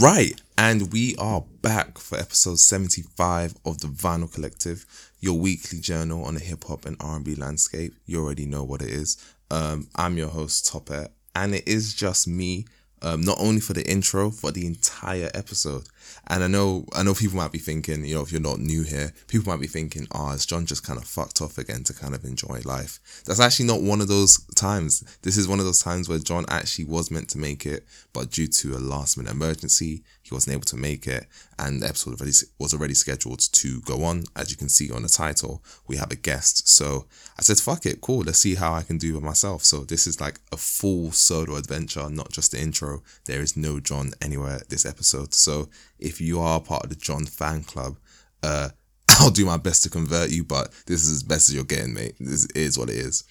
[0.00, 4.86] Right, and we are back for episode 75 of the Vinyl Collective,
[5.20, 7.92] your weekly journal on the hip hop and R&B landscape.
[8.06, 9.22] You already know what it is.
[9.50, 12.64] Um, I'm your host Tope, and it is just me
[13.02, 15.84] um, not only for the intro, for the entire episode.
[16.28, 18.82] And I know, I know people might be thinking, you know, if you're not new
[18.82, 21.94] here, people might be thinking, oh, is John just kind of fucked off again to
[21.94, 23.00] kind of enjoy life?
[23.24, 25.02] That's actually not one of those times.
[25.22, 28.30] This is one of those times where John actually was meant to make it, but
[28.30, 31.26] due to a last minute emergency, he wasn't able to make it.
[31.58, 32.20] And the episode
[32.58, 34.24] was already scheduled to go on.
[34.34, 36.68] As you can see on the title, we have a guest.
[36.68, 37.06] So
[37.38, 38.20] I said, fuck it, cool.
[38.20, 39.64] Let's see how I can do it myself.
[39.64, 43.02] So this is like a full solo adventure, not just the intro.
[43.26, 45.34] There is no John anywhere this episode.
[45.34, 47.96] So if you are part of the John fan club,
[48.42, 48.70] uh,
[49.20, 51.92] I'll do my best to convert you, but this is as best as you're getting,
[51.92, 52.14] mate.
[52.20, 53.24] This is what it is.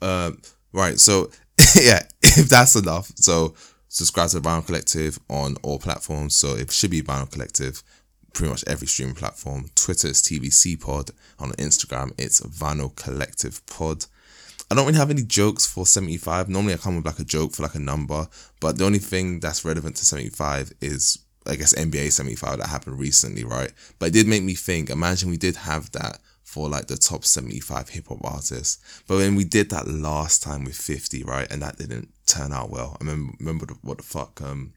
[0.00, 0.40] Um,
[0.72, 0.98] right.
[0.98, 1.30] So
[1.74, 3.10] yeah, if that's enough.
[3.16, 3.54] So
[3.96, 6.36] subscribe to Vinyl Collective on all platforms.
[6.36, 7.82] So it should be Vinyl Collective,
[8.34, 9.70] pretty much every streaming platform.
[9.74, 11.12] Twitter is TVC Pod.
[11.38, 14.04] On Instagram, it's Vinyl Collective Pod.
[14.70, 16.50] I don't really have any jokes for 75.
[16.50, 18.28] Normally I come with like a joke for like a number,
[18.60, 22.98] but the only thing that's relevant to 75 is I guess NBA 75 that happened
[22.98, 23.72] recently, right?
[23.98, 27.24] But it did make me think, imagine we did have that for like the top
[27.24, 29.02] 75 hip hop artists.
[29.06, 31.50] But when we did that last time with 50, right?
[31.50, 32.96] And that didn't turn out well.
[33.00, 34.74] I remember, what the fuck um,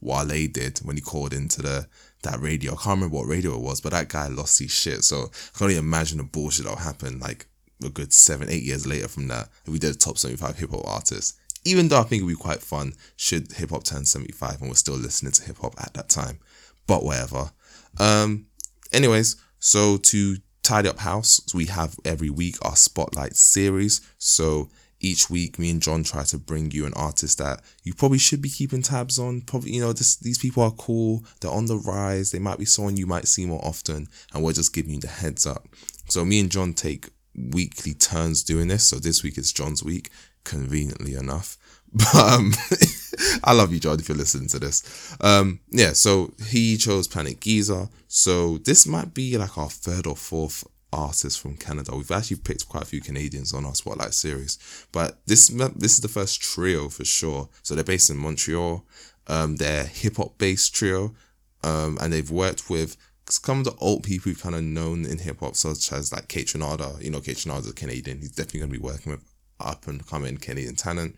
[0.00, 1.88] Wale did when he called into the
[2.22, 2.72] that radio.
[2.72, 5.04] I can't remember what radio it was, but that guy lost his shit.
[5.04, 7.46] So I can only imagine the bullshit that'll happen like
[7.84, 9.48] a good seven, eight years later from that.
[9.64, 11.38] If we did a top 75 hip hop artists.
[11.64, 14.70] Even though I think it would be quite fun should hip hop turn 75 and
[14.70, 16.38] we're still listening to hip hop at that time.
[16.86, 17.50] But whatever.
[17.98, 18.46] Um,
[18.92, 24.00] anyways, so to tidy up house, we have every week our spotlight series.
[24.18, 28.18] So each week, me and John try to bring you an artist that you probably
[28.18, 29.42] should be keeping tabs on.
[29.42, 31.24] Probably, you know, this, these people are cool.
[31.40, 32.30] They're on the rise.
[32.30, 34.08] They might be someone you might see more often.
[34.32, 35.66] And we're just giving you the heads up.
[36.08, 38.84] So me and John take weekly turns doing this.
[38.84, 40.10] So this week is John's week,
[40.44, 41.56] conveniently enough.
[41.90, 42.52] But um,
[43.44, 45.16] I love you, John, if you're listening to this.
[45.22, 47.88] Um, yeah, so he chose Planet Giza.
[48.08, 51.94] So this might be like our third or fourth artist from Canada.
[51.94, 54.58] We've actually picked quite a few Canadians on our Spotlight series,
[54.92, 57.48] but this this is the first trio for sure.
[57.62, 58.84] So they're based in Montreal.
[59.26, 61.14] Um, they're hip hop based trio,
[61.62, 62.96] um, and they've worked with
[63.28, 66.28] some of the old people who've kind of known in hip hop, such as like
[66.28, 67.02] Kaytranada.
[67.02, 68.18] You know, Kaytranada's a Canadian.
[68.18, 69.24] He's definitely going to be working with
[69.60, 71.16] up and coming Canadian talent.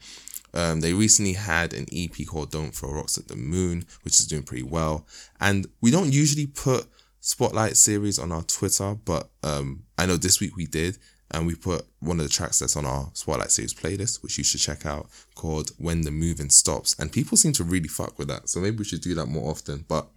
[0.53, 4.26] Um, they recently had an EP called Don't Throw Rocks at the Moon, which is
[4.26, 5.06] doing pretty well.
[5.41, 6.88] And we don't usually put
[7.20, 10.98] spotlight series on our Twitter, but um, I know this week we did.
[11.32, 14.42] And we put one of the tracks that's on our Spotlight Series playlist, which you
[14.42, 16.97] should check out, called When the Moving Stops.
[16.98, 18.48] And people seem to really fuck with that.
[18.48, 19.84] So maybe we should do that more often.
[19.86, 20.09] But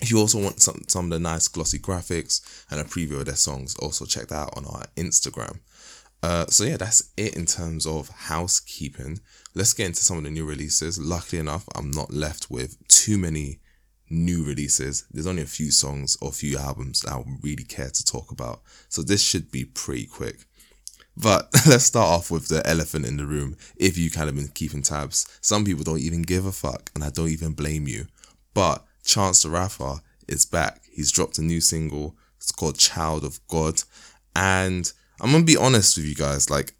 [0.00, 3.26] if you also want some, some of the nice glossy graphics and a preview of
[3.26, 5.60] their songs, also check that out on our Instagram.
[6.24, 9.20] Uh, so yeah, that's it in terms of housekeeping.
[9.54, 10.98] Let's get into some of the new releases.
[10.98, 13.60] Luckily enough, I'm not left with too many
[14.12, 15.04] new releases.
[15.10, 18.30] There's only a few songs or a few albums that I really care to talk
[18.30, 18.62] about.
[18.88, 20.44] So this should be pretty quick.
[21.16, 23.56] But let's start off with the elephant in the room.
[23.76, 27.02] If you kind of been keeping tabs, some people don't even give a fuck, and
[27.02, 28.06] I don't even blame you.
[28.54, 29.96] But Chance the Rapper
[30.28, 30.82] is back.
[30.90, 32.16] He's dropped a new single.
[32.36, 33.82] It's called Child of God.
[34.34, 34.90] And
[35.20, 36.74] I'm gonna be honest with you guys, like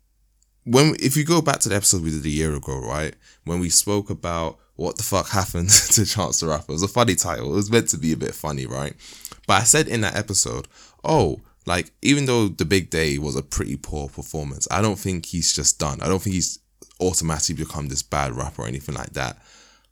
[0.65, 3.15] when if you go back to the episode we did a year ago, right?
[3.45, 6.71] When we spoke about what the fuck happened to Chance the Rapper.
[6.71, 7.53] It was a funny title.
[7.53, 8.95] It was meant to be a bit funny, right?
[9.47, 10.69] But I said in that episode,
[11.05, 15.27] oh, like even though the big day was a pretty poor performance, I don't think
[15.27, 16.01] he's just done.
[16.01, 16.59] I don't think he's
[17.01, 19.39] automatically become this bad rapper or anything like that.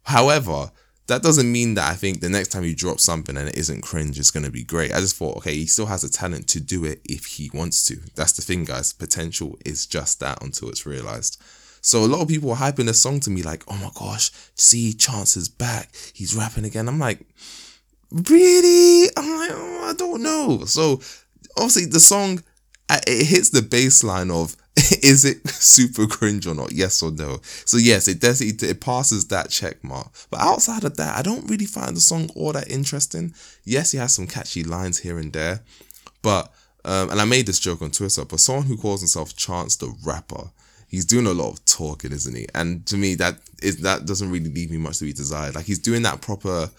[0.05, 0.71] However,
[1.07, 3.83] that doesn't mean that I think the next time you drop something and it isn't
[3.83, 4.93] cringe, it's going to be great.
[4.93, 7.85] I just thought, okay, he still has the talent to do it if he wants
[7.87, 7.97] to.
[8.15, 8.93] That's the thing, guys.
[8.93, 11.43] Potential is just that until it's realized.
[11.81, 14.31] So a lot of people are hyping the song to me like, oh my gosh,
[14.55, 15.91] see, Chance is back.
[16.15, 16.89] He's rapping again.
[16.89, 17.21] I'm like,
[18.11, 19.11] really?
[19.17, 20.65] I'm like, oh, I don't know.
[20.67, 21.01] So
[21.57, 22.43] obviously the song,
[22.89, 24.57] uh, it hits the baseline of
[25.03, 26.73] is it super cringe or not?
[26.73, 27.39] Yes or no?
[27.43, 28.41] So yes, it does.
[28.41, 30.09] It, it passes that check mark.
[30.31, 33.35] But outside of that, I don't really find the song all that interesting.
[33.65, 35.61] Yes, he has some catchy lines here and there,
[36.23, 36.53] but
[36.85, 38.25] um, and I made this joke on Twitter.
[38.25, 40.51] But someone who calls himself Chance the Rapper,
[40.91, 42.47] he's doing a lot of talking, isn't he?
[42.55, 45.55] And to me, that is that doesn't really leave me much to be desired.
[45.55, 46.71] Like he's doing that proper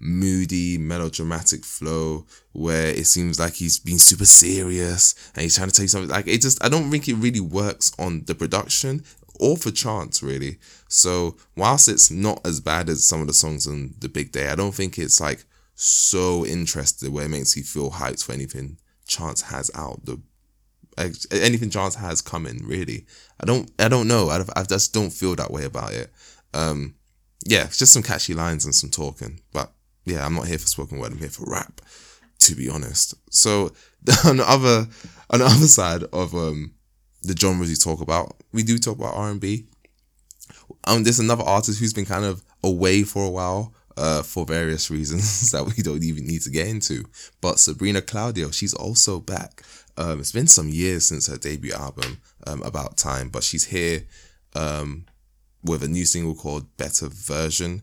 [0.00, 5.74] moody, melodramatic flow where it seems like he's being super serious and he's trying to
[5.74, 6.10] tell you something.
[6.10, 9.04] Like it just, I don't think it really works on the production
[9.38, 10.58] all for chance really.
[10.88, 14.48] So whilst it's not as bad as some of the songs on the big day,
[14.48, 18.78] I don't think it's like so interested where it makes you feel hyped for anything
[19.06, 20.20] Chance has out the
[20.98, 22.66] anything Chance has coming.
[22.66, 23.06] Really,
[23.40, 24.28] I don't I don't know.
[24.28, 26.12] I, I just don't feel that way about it.
[26.54, 26.94] Um,
[27.46, 29.72] yeah, it's just some catchy lines and some talking, but
[30.04, 31.12] yeah, I'm not here for spoken word.
[31.12, 31.80] I'm here for rap,
[32.40, 33.14] to be honest.
[33.30, 33.72] So
[34.24, 34.86] on the other
[35.30, 36.72] on the other side of um
[37.22, 39.66] the genres you talk about, we do talk about R and B.
[40.84, 43.74] Um, there's another artist who's been kind of away for a while.
[43.96, 47.04] Uh, for various reasons that we don't even need to get into.
[47.42, 49.62] But Sabrina Claudio, she's also back.
[50.00, 54.06] Um, it's been some years since her debut album, um, About Time, but she's here
[54.54, 55.04] um,
[55.62, 57.82] with a new single called Better Version.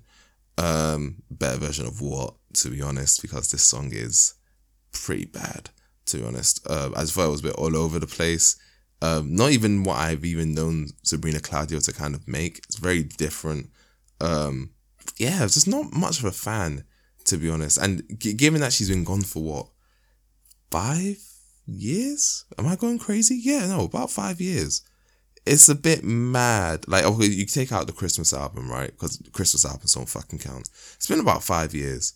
[0.58, 4.34] Um, better version of what, to be honest, because this song is
[4.92, 5.70] pretty bad,
[6.08, 6.66] to be honest.
[6.68, 8.60] Uh, I just thought it was a bit all over the place.
[9.04, 12.58] Um, not even what I've even known Sabrina Claudio to kind of make.
[12.66, 13.70] It's very different.
[14.20, 14.72] Um,
[15.18, 16.84] yeah, it's just not much of a fan,
[17.26, 17.78] to be honest.
[17.78, 19.68] And g- given that she's been gone for what,
[20.72, 21.20] five
[21.68, 22.46] years?
[22.58, 23.40] Am I going crazy?
[23.42, 24.82] Yeah, no, about five years
[25.48, 26.88] it's a bit mad.
[26.88, 28.92] Like, okay, you take out the Christmas album, right?
[28.92, 30.70] Because Christmas albums don't fucking count.
[30.96, 32.14] It's been about five years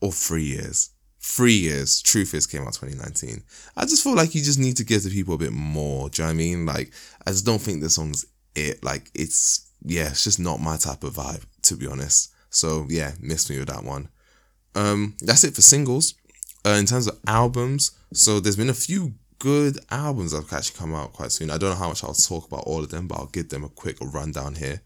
[0.00, 0.90] or three years.
[1.20, 2.02] Three years.
[2.02, 3.42] Truth is came out 2019.
[3.76, 6.08] I just feel like you just need to give the people a bit more.
[6.08, 6.66] Do you know what I mean?
[6.66, 6.92] Like,
[7.26, 8.82] I just don't think this song's it.
[8.82, 12.32] Like, it's, yeah, it's just not my type of vibe, to be honest.
[12.50, 14.08] So, yeah, missed me with that one.
[14.74, 16.14] Um, that's it for singles.
[16.66, 20.78] Uh, in terms of albums, so there's been a few good albums that have actually
[20.78, 21.50] come out quite soon.
[21.50, 23.64] I don't know how much I'll talk about all of them, but I'll give them
[23.64, 24.80] a quick rundown here.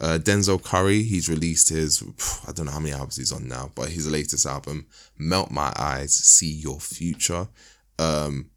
[0.00, 2.02] Uh, Denzel Curry, he's released his,
[2.46, 4.86] I don't know how many albums he's on now, but his latest album,
[5.18, 7.48] Melt My Eyez, See Your Future.
[7.98, 8.50] Um,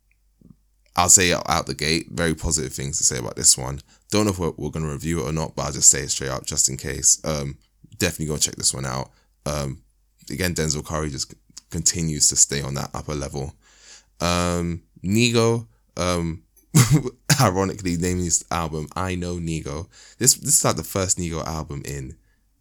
[0.98, 3.82] I'll say out the gate, very positive things to say about this one.
[4.12, 6.02] Don't know if we're, we're going to review it or not, but I'll just say
[6.02, 7.20] it straight up just in case.
[7.26, 7.58] Um,
[7.98, 9.12] definitely go check this one out.
[9.46, 9.84] Um,
[10.30, 11.34] again, Denzel Curry just
[11.76, 13.54] continues to stay on that upper level.
[14.22, 15.68] Um, Nigo,
[15.98, 16.42] um,
[17.42, 19.88] ironically naming this album I Know Nigo.
[20.18, 22.16] This this is like the first Nigo album in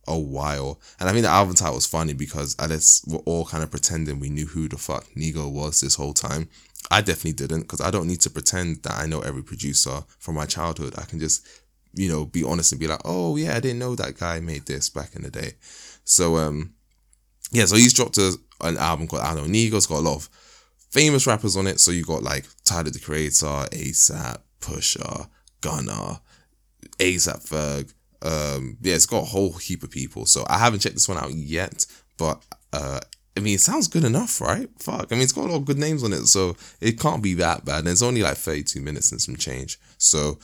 [0.08, 0.80] a while.
[0.98, 3.70] And I think the album title was funny because I just we're all kind of
[3.70, 6.48] pretending we knew who the fuck Nigo was this whole time.
[6.90, 10.34] I definitely didn't because I don't need to pretend that I know every producer from
[10.34, 10.94] my childhood.
[10.98, 11.46] I can just,
[11.94, 14.66] you know, be honest and be like, oh yeah, I didn't know that guy made
[14.66, 15.52] this back in the day.
[16.02, 16.74] So um
[17.54, 19.44] yeah, so he's dropped a, an album called I Know.
[19.46, 20.28] It's got a lot of
[20.90, 21.80] famous rappers on it.
[21.80, 25.28] So you got like Tyler the Creator, ASAP, Pusha,
[25.60, 26.20] Gunna,
[26.98, 27.92] ASAP Ferg.
[28.22, 30.26] Um, yeah, it's got a whole heap of people.
[30.26, 31.84] So I haven't checked this one out yet,
[32.16, 33.00] but uh,
[33.36, 34.68] I mean, it sounds good enough, right?
[34.78, 35.08] Fuck.
[35.10, 37.34] I mean, it's got a lot of good names on it, so it can't be
[37.34, 37.80] that bad.
[37.80, 39.78] And it's only like 32 minutes and some change.
[39.98, 40.38] So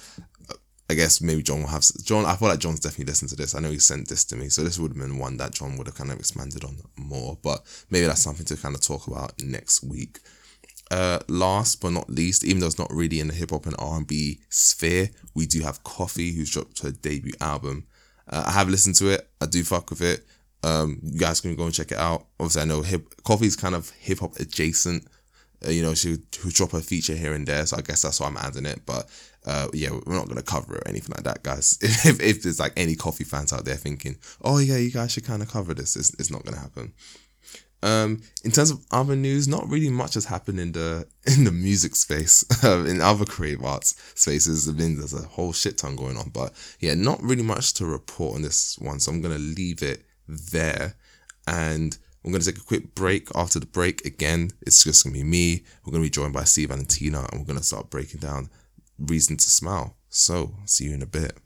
[0.90, 2.24] I guess maybe John will have John.
[2.24, 3.54] I feel like John's definitely listened to this.
[3.54, 5.76] I know he sent this to me, so this would have been one that John
[5.76, 7.38] would have kind of expanded on more.
[7.42, 7.60] But
[7.90, 10.18] maybe that's something to kind of talk about next week.
[10.90, 13.76] Uh, last but not least, even though it's not really in the hip hop and
[13.78, 17.86] R and B sphere, we do have Koffee, who's dropped her debut album.
[18.28, 19.28] Uh, I have listened to it.
[19.40, 20.26] I do fuck with it.
[20.64, 22.26] Um, you guys can go and check it out.
[22.40, 25.06] Obviously, I know hip Koffee's kind of hip hop adjacent.
[25.66, 28.20] Uh, you know, she who drop a feature here and there, so I guess that's
[28.20, 28.80] why I'm adding it.
[28.86, 29.08] But
[29.46, 31.78] uh, yeah, we're not gonna cover it or anything like that, guys.
[31.82, 35.24] If, if there's like any Koffee fans out there thinking, oh yeah, you guys should
[35.24, 36.92] kind of cover this, it's, it's not gonna happen.
[37.82, 41.52] Um, in terms of other news, not really much has happened in the in the
[41.52, 42.44] music space.
[42.62, 46.30] Uh, in other creative arts spaces, I mean, there's a whole shit ton going on.
[46.30, 49.00] But yeah, not really much to report on this one.
[49.00, 50.94] So I'm gonna leave it there,
[51.46, 53.28] and I'm gonna take a quick break.
[53.34, 55.64] After the break, again, it's just gonna be me.
[55.84, 58.50] We're gonna be joined by Cee Valentina, and we're gonna start breaking down
[58.98, 59.96] reason to smile.
[60.08, 61.38] So see you in a bit.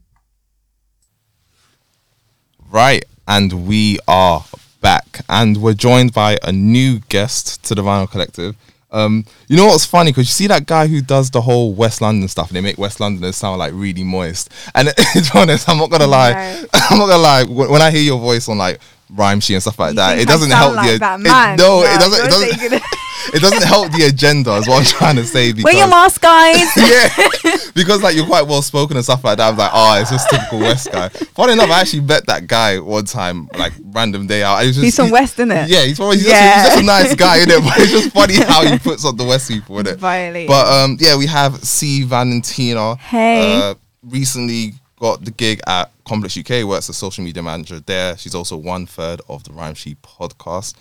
[2.71, 4.45] Right, and we are
[4.81, 8.57] back, and we're joined by a new guest to the Vinyl Collective.
[8.91, 10.13] Um, you know what's funny?
[10.13, 12.79] Because you see that guy who does the whole West London stuff, and they make
[12.79, 14.51] West Londoners sound like really moist.
[14.75, 16.33] And to be honest, I'm not gonna lie.
[16.91, 17.45] I'm not gonna lie.
[17.45, 18.81] When I hear your voice on like
[19.15, 21.15] Rhymeshe and stuff like you that, it doesn't help like the.
[21.15, 22.27] It, no, it doesn't.
[22.27, 22.83] It doesn't
[23.33, 25.45] it doesn't help the agenda, is what I'm trying to say.
[25.55, 26.69] Because, Wear your mask, guys.
[26.77, 29.51] yeah, because like you're quite well spoken and stuff like that.
[29.51, 31.09] I'm like, oh, it's just typical West guy.
[31.11, 34.63] Funny enough, I actually met that guy one time, like random day out.
[34.65, 35.69] Just, he's from West, isn't it?
[35.69, 36.65] Yeah, he's, from, he's, yeah.
[36.65, 37.63] Just, he's just a nice guy, isn't it?
[37.63, 39.99] But it's just funny how he puts on the West people, isn't it?
[39.99, 40.49] Violent.
[40.49, 42.97] But um, yeah, we have Cee Valentina.
[42.97, 43.61] Hey.
[43.61, 48.17] Uh, recently got the gig at Complex UK, works as social media manager there.
[48.17, 50.75] She's also one third of the Rhymeshe podcast.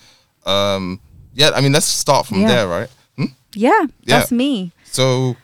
[0.46, 1.00] Um,
[1.32, 2.48] yeah, I mean, let's start from yeah.
[2.48, 2.88] there, right?
[3.16, 3.24] Hmm?
[3.54, 4.72] Yeah, that's me.
[4.84, 5.36] So,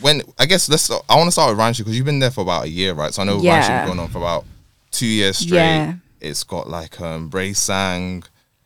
[0.00, 0.90] when I guess let's.
[0.90, 3.14] I want to start with Rhyme because you've been there for about a year, right?
[3.14, 3.86] So I know Rhyme Yeah.
[3.86, 4.44] been going on for about
[4.90, 5.58] two years straight.
[5.58, 5.94] Yeah.
[6.20, 8.24] It's got like um Bray Sang.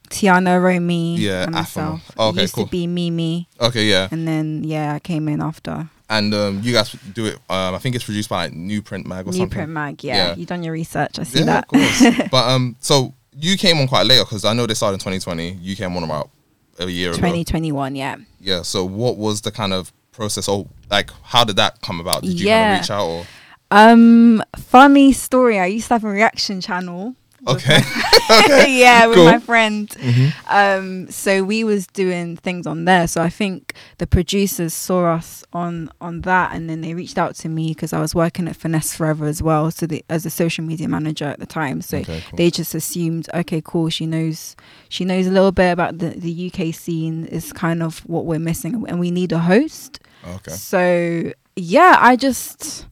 [0.08, 2.00] Tiana, Romy, Yeah, and myself.
[2.16, 2.64] Okay, it used cool.
[2.66, 4.06] to be Mimi, Okay, yeah.
[4.12, 5.88] and then yeah, I came in after.
[6.08, 7.34] And um, you guys do it.
[7.50, 9.50] Um, I think it's produced by like, New Print Mag or New something.
[9.50, 10.28] Print Mag, yeah.
[10.28, 10.34] Yeah.
[10.36, 11.18] You done your research.
[11.18, 11.64] I see yeah, that.
[11.64, 12.28] of course.
[12.30, 15.54] but um, so you came on quite later because I know they started in 2020.
[15.60, 16.30] You came on about
[16.78, 17.16] a year ago.
[17.16, 18.16] 2021, yeah.
[18.40, 18.62] Yeah.
[18.62, 20.48] So what was the kind of process?
[20.48, 22.22] Or like, how did that come about?
[22.22, 22.62] Did you Yeah.
[22.62, 23.26] kind of reach out or?
[23.72, 25.58] Um, funny story.
[25.58, 27.16] I used to have a reaction channel.
[27.46, 27.64] With
[28.30, 28.78] Okay.
[28.80, 29.24] yeah, with Cool.
[29.26, 29.94] my friend.
[30.48, 33.06] Um, so we was doing things on there.
[33.06, 37.34] So I think the producers saw us on on that, and then they reached out
[37.36, 39.70] to me because I was working at Finesse Forever as well.
[39.70, 42.36] So the, as a social media manager at the time, so Okay, cool.
[42.36, 43.88] they just assumed, okay, cool.
[43.90, 44.56] She knows
[44.88, 47.26] she knows a little bit about the the UK scene.
[47.26, 50.00] Is kind of what we're missing, and we need a host.
[50.26, 50.50] Okay.
[50.52, 52.86] So yeah, I just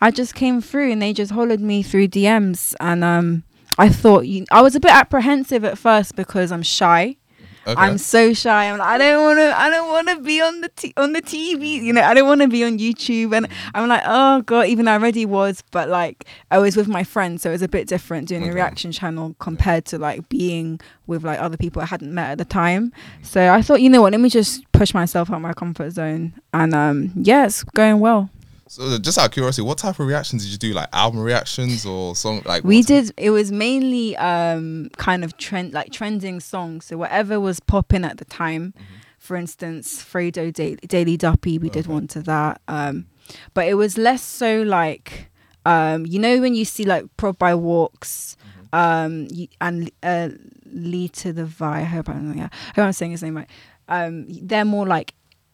[0.00, 3.44] I just came through and they just hollered me through DMs and um
[3.78, 7.16] I thought you I was a bit apprehensive at first because I'm shy.
[7.64, 7.80] Okay.
[7.80, 8.64] I'm so shy.
[8.68, 9.56] I'm like, I don't want to.
[9.56, 11.80] I don't want to be on the t- on the TV.
[11.80, 13.32] You know, I don't want to be on YouTube.
[13.36, 14.66] And I'm like, oh god.
[14.66, 17.62] Even though I already was, but like I was with my friends, so it was
[17.62, 18.50] a bit different doing Okay.
[18.50, 22.38] a reaction channel compared to like being with like other people I hadn't met at
[22.38, 22.92] the time.
[23.22, 24.10] So I thought, you know what?
[24.10, 26.34] Let me just push myself out my comfort zone.
[26.52, 28.28] And um, yeah, it's going well.
[28.72, 30.72] So just out of curiosity, what type of reactions did you do?
[30.72, 32.40] Like album reactions or song?
[32.46, 33.12] Like We did.
[33.18, 36.86] It was mainly um kind of trend, like trending songs.
[36.86, 38.72] So whatever was popping at the time.
[39.18, 42.62] For instance, Fredo da- Daily Duppy, we did one to that.
[42.66, 43.08] Um,
[43.52, 45.30] but it was less so like,
[45.66, 48.38] um, you know, when you see like Prod by Walks,
[48.72, 50.30] um, you, and uh,
[50.64, 51.80] Lead to the Vi.
[51.80, 53.50] I hope I'm, yeah, I hope I'm saying his name right.
[53.86, 55.12] Um, they're more like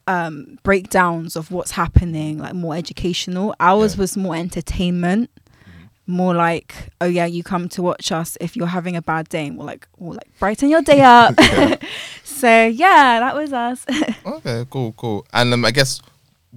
[0.08, 3.54] um breakdowns of what's happening, like more educational.
[3.60, 4.00] Ours Yeah.
[4.00, 5.30] was more entertainment
[6.10, 9.46] more like, oh yeah, you come to watch us if you're having a bad day,
[9.46, 11.34] and we're like, we'll like brighten your day up.
[12.24, 13.84] so yeah, that was us.
[14.26, 15.26] Okay, cool, cool.
[15.34, 16.00] And um, I guess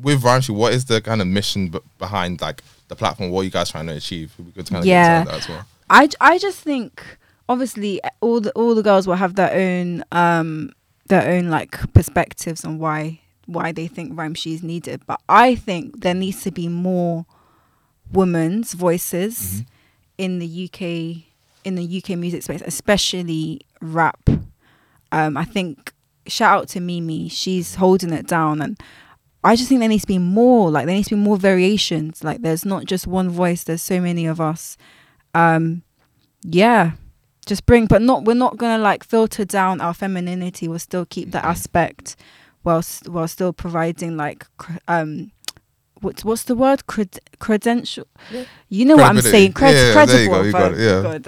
[0.02, 3.30] with Rhyme what is the kind of mission b- behind like the platform?
[3.32, 4.34] What are you guys trying to achieve?
[4.36, 5.24] It'd be good to kind of Yeah.
[5.24, 5.66] get that as well.
[5.90, 7.04] I, I just think
[7.50, 10.72] obviously all the all the girls will have their own um
[11.08, 13.20] their own like perspectives on why
[13.52, 17.26] why they think Rhymeshe is needed, but I think there needs to be more
[18.12, 19.64] women's voices
[20.18, 21.24] in the UK
[21.64, 24.28] in the UK music space, especially rap.
[25.12, 25.94] Um, I think
[26.28, 28.80] shout out to Mimi, she's holding it down, and
[29.44, 30.72] I just think there needs to be more.
[30.72, 32.24] Like there needs to be more variations.
[32.24, 33.64] Like there's not just one voice.
[33.64, 34.78] There's so many of us.
[35.36, 35.84] Um,
[36.44, 36.92] yeah,
[37.46, 38.26] just bring, but not.
[38.26, 40.68] We're not gonna like filter down our femininity.
[40.68, 41.50] We'll still keep that Mhm.
[41.50, 42.16] aspect,
[42.64, 44.46] whilst while still providing like
[44.88, 45.32] um.
[46.02, 46.82] What's what's the word?
[46.88, 48.08] Cred- credential.
[48.32, 48.46] Yeah.
[48.70, 49.54] You know what I'm saying.
[49.54, 50.46] Cred- Yeah, there credible.
[50.48, 51.02] you go, it, yeah.
[51.20, 51.28] good.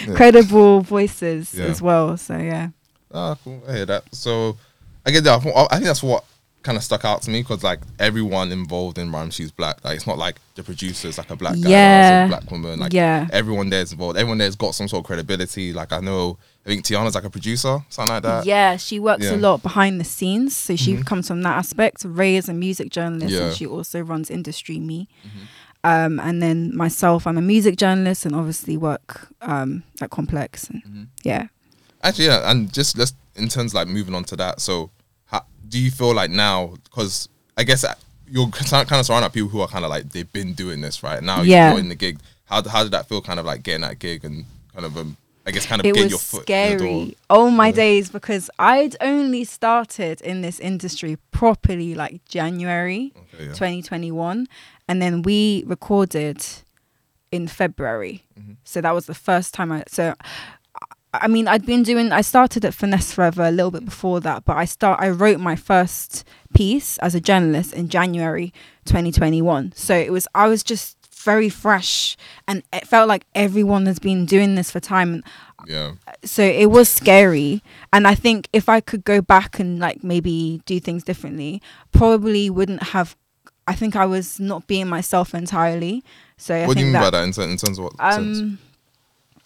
[0.08, 0.14] Yeah.
[0.16, 1.66] credible voices Yeah.
[1.66, 2.16] as well.
[2.16, 2.70] So yeah.
[3.12, 3.62] Ah, cool.
[3.68, 4.04] I hear that.
[4.14, 4.56] So
[5.04, 5.40] I get that.
[5.70, 6.24] I think that's what
[6.62, 9.84] kind of stuck out to me because like everyone involved in Rhymeshe's Black.
[9.84, 12.22] Like it's not like the producer's like a black guy, Yeah.
[12.22, 12.78] or a black woman.
[12.80, 13.28] Like yeah.
[13.34, 14.16] everyone there's involved.
[14.16, 15.74] Everyone there's got some sort of credibility.
[15.74, 18.44] Like I know, I think Tiana's like a producer, something like that.
[18.44, 19.36] yeah, she works yeah.
[19.36, 21.06] a lot behind the scenes, so she Mhm.
[21.06, 22.02] comes from that aspect.
[22.04, 23.42] Ray is a music journalist, Yeah.
[23.46, 25.06] and she also runs Industry Me.
[25.24, 25.46] Mhm.
[25.84, 30.68] Um, and then myself, I'm a music journalist, and obviously work um, at Complex.
[30.68, 31.06] And Mhm.
[31.22, 31.46] yeah,
[32.02, 34.60] Actually, yeah, and just let's in terms like moving on to that.
[34.60, 34.90] So,
[35.26, 36.74] how, do you feel like now?
[36.84, 37.84] Because I guess
[38.28, 41.02] you're kind of surrounded by people who are kind of like they've been doing this
[41.04, 41.42] right now.
[41.42, 41.70] Yeah.
[41.70, 42.18] you're in the gig.
[42.46, 43.20] How how did that feel?
[43.22, 45.16] Kind of like getting that gig and kind of um,
[45.46, 46.88] I guess kind of it get was your foot in the door.
[46.88, 47.16] scary.
[47.30, 47.72] Oh my Yeah.
[47.74, 53.12] days, because I'd only started in this industry properly like January.
[53.34, 53.52] Okay, yeah.
[53.52, 54.48] 2021
[54.88, 56.44] and then we recorded
[57.32, 58.56] in february Mhm.
[58.64, 60.14] so that was the first time i so
[61.12, 64.20] I- i mean i'd been doing i started at finesse forever a little bit before
[64.20, 66.24] that but i start i wrote my first
[66.54, 68.52] piece as a journalist in january
[68.84, 70.95] 2021 so it was i was just
[71.30, 72.16] very fresh
[72.48, 75.12] and it felt like everyone has been doing this for time
[75.66, 75.92] yeah.
[76.24, 80.62] so it was scary and i think if i could go back and like maybe
[80.70, 83.16] do things differently probably wouldn't have
[83.66, 86.02] i think i was not being myself entirely
[86.36, 87.84] so I what do you think mean that, by that in, ter- in terms of
[87.86, 88.38] what sense?
[88.38, 88.58] um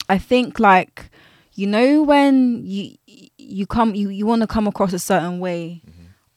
[0.08, 1.08] i think like
[1.54, 2.96] you know when you
[3.38, 5.80] you come you, you want to come across a certain way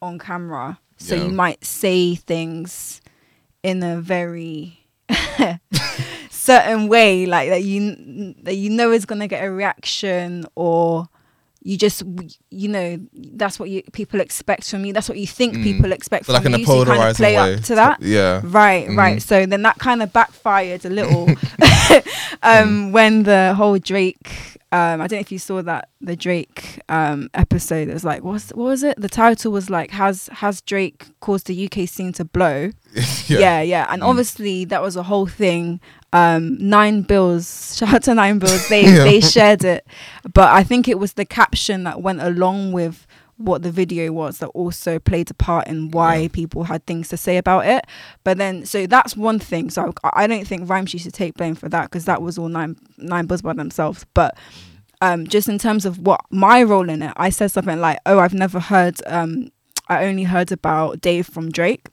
[0.01, 1.23] on camera so Yeah.
[1.25, 3.01] you might say things
[3.63, 4.79] in a very
[6.29, 11.07] certain way like that you that you know is going to get a reaction or
[11.65, 12.03] you just
[12.49, 15.63] you know that's what you people expect from you that's what you think Mm.
[15.63, 17.53] people expect So like from in a you so you kind of play way.
[17.55, 18.41] up to that Yeah.
[18.43, 18.97] right Mhm.
[18.97, 21.27] right so then that kind of backfired a little
[21.93, 22.03] Mm.
[22.43, 26.81] um when the whole drake um i don't know if you saw that the drake
[26.89, 30.59] um episode it was like what's what was it the title was like has has
[30.61, 32.71] drake caused the uk scene to blow
[33.27, 33.61] yeah.
[33.61, 34.07] Yeah, and Mm.
[34.07, 35.79] obviously that was a whole thing.
[36.11, 38.67] Um nine bills shout out to nine bills.
[38.69, 39.03] They Yeah.
[39.03, 39.85] they shared it.
[40.33, 43.07] But i think it was the caption that went along with
[43.37, 46.27] what the video was that also played a part in why Yeah.
[46.31, 47.83] people had things to say about it.
[48.23, 49.69] But then so that's one thing.
[49.71, 52.49] So i, I don't think rhymes should take blame for that because that was all
[52.49, 54.05] nine nine bills by themselves.
[54.13, 54.37] But
[55.01, 58.19] um just in terms of what my role in it i said something like oh
[58.19, 59.49] i've never heard um
[59.89, 61.87] i only heard about dave from drake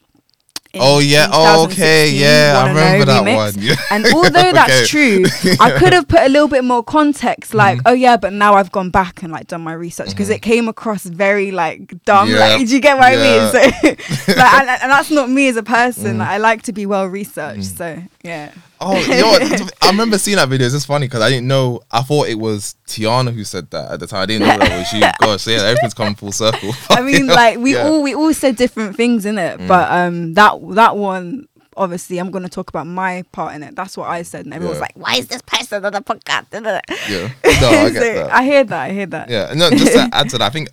[0.74, 1.28] Oh yeah.
[1.32, 2.10] Oh okay.
[2.10, 3.36] Yeah, I remember that remix.
[3.36, 3.52] one.
[3.60, 3.74] Yeah.
[3.90, 5.24] And although that's true,
[5.58, 7.82] I could have put a little bit more context, like, Mhm.
[7.86, 10.34] oh yeah, but now I've gone back and like done my research because Mhm.
[10.36, 12.28] it came across very like dumb.
[12.30, 12.38] Yeah.
[12.38, 13.18] Like, do you get what Yeah.
[13.18, 13.52] I mean?
[13.52, 13.88] So,
[14.34, 16.16] like, and, and that's not me as a person.
[16.16, 16.18] Mm.
[16.18, 17.74] Like, I like to be well researched.
[17.74, 17.78] Mm.
[17.78, 19.72] So yeah, Oh, you know what?
[19.82, 20.66] I remember seeing that video.
[20.66, 21.80] It's just funny because I didn't know.
[21.90, 24.22] I thought it was Tiana who said that at the time.
[24.22, 25.00] I didn't know that was you.
[25.26, 26.72] Gosh, yeah, everything's come full circle.
[26.90, 27.84] I mean, like we Yeah.
[27.86, 29.68] all we all said different things in it, Mm.
[29.68, 31.46] but um, that that one.
[31.76, 33.74] Obviously, I'm going to talk about my part in it.
[33.76, 34.82] That's what I said, and everyone's Yeah.
[34.82, 37.30] like, "Why is this person on the podcast?" Yeah.
[37.60, 38.30] No, I get So, that.
[38.32, 38.80] I hear that.
[38.90, 39.30] I hear that.
[39.30, 40.68] Yeah, no, just to add to that, I think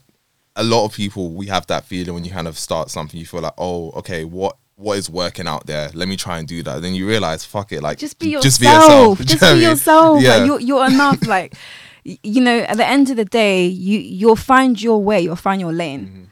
[0.55, 3.25] a lot of people we have that feeling when you kind of start something, you
[3.27, 5.89] feel like, oh, okay, what what is working out there?
[5.93, 6.81] Let me try and do that.
[6.81, 8.43] Then you realize, fuck it, like just be yourself.
[8.43, 9.19] just be yourself.
[9.19, 10.21] Just you know be yourself.
[10.21, 10.35] Yeah.
[10.37, 11.27] Like, you're, you're enough.
[11.27, 11.55] like
[12.03, 15.19] you know, at the end of the day, you you'll find your way.
[15.19, 16.29] You'll find your lane.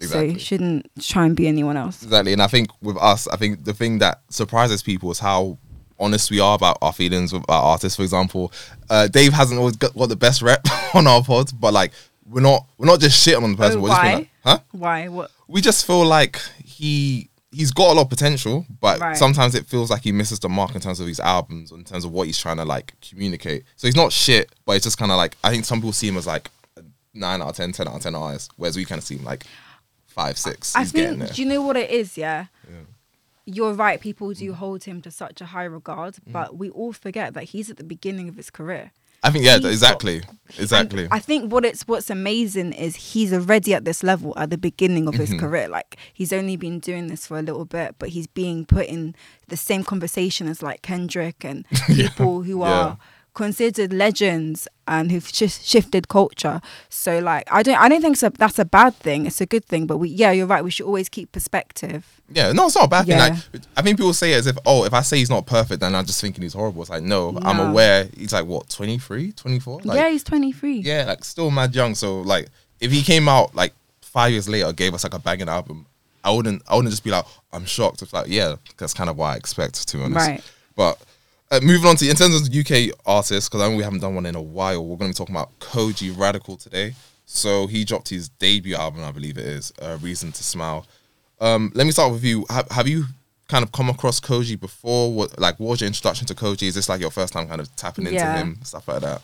[0.00, 0.08] Mhm.
[0.08, 2.04] So you shouldn't try and be anyone else.
[2.04, 2.32] Exactly.
[2.32, 5.58] And I think with us, I think the thing that surprises people is how
[5.98, 7.96] honest we are about our feelings with our artists.
[7.96, 8.52] For example,
[8.88, 10.64] uh, Dave hasn't always got, got the best rep
[10.94, 11.90] on our pods, but like
[12.30, 13.80] we're not we're not just shitting on the person.
[13.80, 14.18] Oh, we're just being why?
[14.20, 14.58] like, huh?
[14.70, 15.08] Why?
[15.08, 15.32] What?
[15.48, 19.16] We just feel like he he's got a lot of potential, but Right.
[19.16, 22.04] sometimes it feels like he misses the mark in terms of his albums, in terms
[22.04, 23.64] of what he's trying to like communicate.
[23.76, 26.08] So he's not shit, but it's just kind of like I think some people see
[26.08, 26.50] him as like
[27.14, 29.24] nine out of 10, 10 out of ten artist, whereas we kind of see him
[29.24, 29.44] like
[30.06, 30.74] five, six.
[30.76, 31.32] I think.
[31.34, 32.16] Do you know what it is?
[32.18, 32.46] Yeah.
[32.68, 32.76] Yeah.
[33.46, 33.98] You're right.
[34.00, 34.38] People Mm.
[34.38, 37.78] do hold him to such a high regard, but we all forget that he's at
[37.78, 38.92] the beginning of his career.
[39.22, 40.22] I think yeah, He's exactly,
[40.58, 41.08] exactly.
[41.10, 45.08] I think what it's what's amazing is he's already at this level at the beginning
[45.08, 45.40] of his Mhm.
[45.40, 45.68] career.
[45.68, 49.16] Like he's only been doing this for a little bit, but he's being put in
[49.48, 52.94] the same conversation as like Kendrick and people who Yeah.
[53.38, 56.60] Considered legends and who've just shifted culture.
[56.90, 59.26] So like I don't I don't think so that's a bad thing.
[59.26, 59.86] It's a good thing.
[59.86, 60.62] But we yeah, you're right.
[60.62, 62.20] We should always keep perspective.
[62.30, 63.28] yeah, no, it's not a bad Yeah.
[63.30, 63.34] thing.
[63.54, 65.80] Like, I think people say it as if, oh, if I say he's not perfect,
[65.80, 66.82] then I'm just thinking he's horrible.
[66.82, 69.80] It's like, no, I'm aware he's like what 23, 24.
[69.84, 70.80] Like, yeah, he's 23.
[70.80, 71.94] yeah, like still mad young.
[71.94, 72.48] So like,
[72.80, 73.72] if he came out like
[74.02, 75.86] five years later, gave us like a banging album,
[76.24, 78.02] I wouldn't, I wouldn't just be like, I'm shocked.
[78.02, 80.26] It's like, yeah, that's kind of what I expect to be honest.
[80.26, 80.42] Right.
[80.76, 81.00] But
[81.50, 84.14] uh, moving on to in terms of UK artists, because I know we haven't done
[84.14, 84.84] one in a while.
[84.84, 86.94] We're going to be talking about Kojey Radical today.
[87.24, 90.86] So he dropped his debut album, I believe it is, uh, Reason to Smile.
[91.40, 92.46] Um, let me start with you.
[92.48, 93.04] Have, have you
[93.48, 95.12] kind of come across Kojey before?
[95.12, 96.64] What like what was your introduction to Koji?
[96.64, 98.36] Is this like your first time kind of tapping into Yeah.
[98.38, 99.22] him, stuff like that?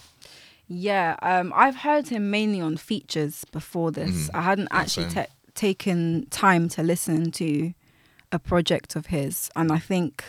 [0.68, 4.28] Yeah, um, I've heard him mainly on features before this.
[4.28, 4.30] Mhm.
[4.34, 7.72] I hadn't actually ta taken time to listen to
[8.32, 10.24] a project of his, and I think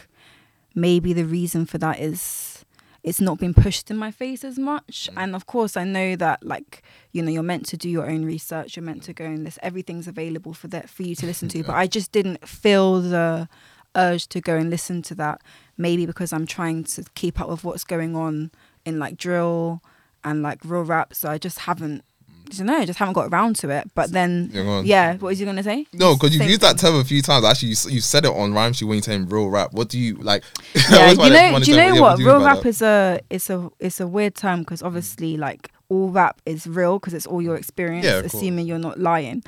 [0.76, 2.66] maybe the reason for that is
[3.06, 5.10] it's not been pushed in my face as much.
[5.12, 5.24] Mm.
[5.24, 8.26] And of course, I know that like you know you're meant to do your own
[8.26, 8.76] research.
[8.76, 9.60] You're meant to go and list.
[9.62, 11.58] Everything's available for that for you to listen to.
[11.60, 11.68] Yeah.
[11.68, 13.48] But I just didn't feel the
[13.96, 15.42] urge to go and listen to that.
[15.78, 18.52] Maybe because I'm trying to keep up with what's going on
[18.86, 19.82] in like drill
[20.24, 21.14] and like real rap.
[21.14, 22.04] So I just haven't.
[22.52, 22.78] I don't know.
[22.78, 23.90] I just haven't got around to it.
[23.96, 25.12] But then, Yeah, yeah.
[25.14, 25.88] What was you gonna say?
[25.94, 27.46] No, because you've used that term a few times.
[27.46, 29.74] Actually, you, you said it on Rhyme Sheet when you saying real rap.
[29.74, 30.44] What do you like?
[30.92, 32.20] Yeah, you know, do you know yeah, what?
[32.20, 32.66] Real rap that?
[32.70, 37.00] is a it's a it's a weird term because obviously like all rap is real
[37.00, 39.44] because it's all your experience, Yeah, assuming you're not lying.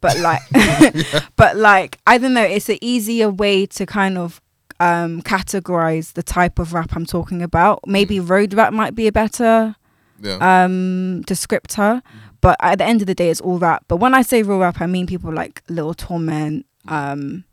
[0.00, 0.42] But like,
[1.36, 2.42] but like, I don't know.
[2.42, 4.40] It's an easier way to kind of
[4.80, 7.80] um categorize the type of rap I'm talking about.
[7.86, 9.74] Maybe road rap might be a better
[10.20, 10.38] Yeah.
[10.64, 12.02] um descriptor
[12.40, 14.58] but at the end of the day it's all rap but when i say real
[14.58, 17.44] rap i mean people like little torment um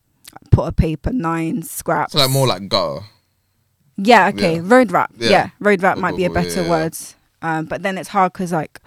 [0.51, 3.05] Potter Payper nine scraps so like more like gutter.
[3.97, 4.61] yeah okay Yeah.
[4.63, 5.29] road rap Yeah.
[5.29, 6.95] yeah, road rap might be a better yeah, word
[7.41, 8.79] um but then it's hard because like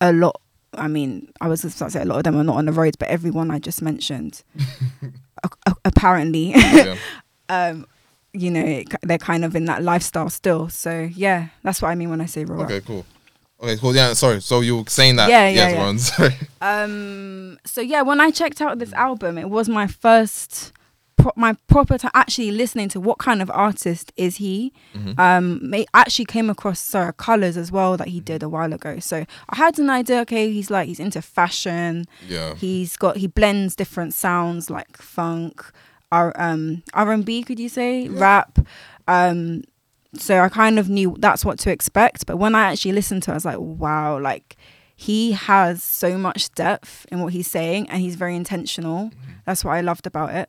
[0.00, 0.40] a lot
[0.74, 2.72] i mean i was about to say a lot of them are not on the
[2.72, 4.42] roads but everyone i just mentioned
[5.44, 6.54] a- a- apparently
[7.48, 7.86] um
[8.32, 11.94] you know it, they're kind of in that lifestyle still so yeah that's what i
[11.94, 13.06] mean when i say real rap Okay, cool.
[13.62, 13.94] Okay, cool.
[13.94, 14.40] Yeah, sorry.
[14.42, 15.28] So you were saying that?
[15.30, 15.84] Yeah, yeah, go yeah.
[15.86, 16.34] on, Sorry.
[16.60, 17.58] Um.
[17.64, 20.72] So yeah, when I checked out this album, it was my first,
[21.16, 24.72] pro- my proper time actually listening to what kind of artist is he.
[24.94, 25.18] Mhm.
[25.18, 25.70] Um.
[25.70, 28.98] ma- actually came across Sarah Colors as well that he did a while ago.
[28.98, 30.20] So I had an idea.
[30.20, 32.04] Okay, he's like he's into fashion.
[32.28, 32.54] Yeah.
[32.56, 35.64] He's got he blends different sounds like funk,
[36.12, 37.42] R um R and B.
[37.42, 38.58] Could you say rap?
[39.08, 39.62] Um.
[40.20, 42.26] So I kind of knew that's what to expect.
[42.26, 44.56] But when I actually listened to it, I was like, wow, like
[44.94, 49.10] he has so much depth in what he's saying and he's very intentional.
[49.44, 50.48] That's what I loved about it.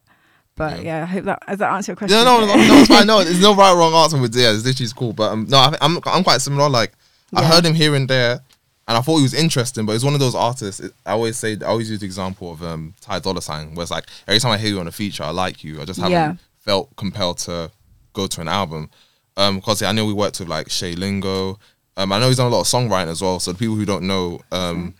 [0.56, 0.86] But Mm-hmm.
[0.86, 0.98] Yeah.
[0.98, 2.18] yeah, I hope that does that answer your question.
[2.18, 3.06] Yeah, no, no, no, it's fine.
[3.06, 4.52] No, there's no right or wrong answer with yeah.
[4.54, 6.68] It's literally cool, but um, no, I, I'm I'm quite similar.
[6.68, 6.94] Like
[7.36, 8.40] I heard him here and there,
[8.88, 10.80] and I thought he was interesting, but he's one of those artists.
[10.80, 13.84] it- I always say, I always use the example of um Ty Dolla Sign, where
[13.84, 15.80] it's like every time I hear you on a feature, I like you.
[15.80, 16.36] I just haven't Yeah.
[16.58, 17.70] felt compelled to
[18.14, 18.90] go to an album.
[19.38, 21.60] Um, because I know we worked with like Shay Lingo.
[21.96, 23.40] Um, I know he's done a lot of songwriting as well.
[23.40, 24.96] So the people who don't know, um,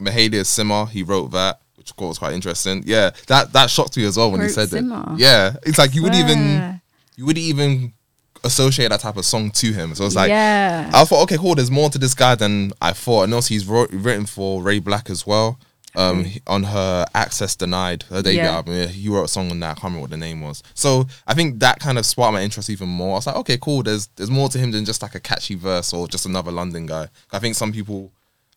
[0.00, 2.82] Mahalia Simmer, he wrote that, which of course was quite interesting.
[2.84, 5.04] Yeah, that that shocked me as well when he said Simmer?
[5.12, 5.20] it.
[5.20, 6.80] Yeah, it's like you wouldn't even
[7.16, 7.92] you wouldn't even
[8.44, 9.94] associate that type of song to him.
[9.94, 10.90] So it's like yeah.
[10.94, 11.54] I thought, okay, cool.
[11.54, 13.24] There's more to this guy than I thought.
[13.24, 15.58] And also, he's wrote, written for Ray BLK as well.
[15.96, 18.56] Um, he- on her Access Denied, her debut Yeah.
[18.56, 19.70] album, yeah, he wrote a song on that.
[19.70, 20.62] I can't remember what the name was.
[20.74, 23.12] So I think that kind of sparked my interest even more.
[23.12, 23.82] I was like, okay, cool.
[23.82, 26.84] There's there's more to him than just like a catchy verse or just another London
[26.86, 27.08] guy.
[27.32, 28.10] I think some people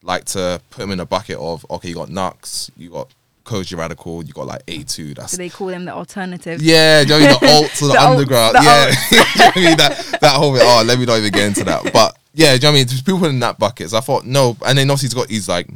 [0.04, 3.08] like to put him in a bucket of okay, you got Knucks, you got
[3.46, 5.16] Kojey Radical, you got like A2.
[5.16, 6.62] That's Do they call them the alternative?
[6.62, 7.52] yeah, do you know what I mean?
[7.52, 8.56] the alt to the, The underground.
[8.56, 9.78] the yeah, Do you know what I mean?
[9.78, 10.62] that that whole bit.
[10.66, 11.92] Oh, let me not even get into that.
[11.94, 12.88] But yeah, do you know what I mean?
[12.88, 13.90] Just people in that bucket.
[13.90, 15.68] So I thought no, and then obviously he's got his like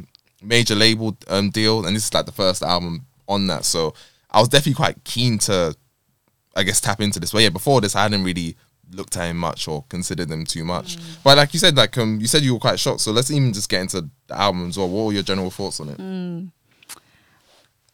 [0.43, 3.65] major label um deal, and this is like the first album on that.
[3.65, 3.93] So
[4.29, 5.75] I was definitely quite keen to,
[6.55, 7.31] I guess, tap into this.
[7.31, 8.55] But yeah, before this, I hadn't really
[8.91, 10.97] looked at him much or considered him too much.
[11.23, 13.01] But like you said, like um, you said you were quite shocked.
[13.01, 14.89] So let's even just get into the album as well.
[14.89, 15.99] What were your general thoughts on it?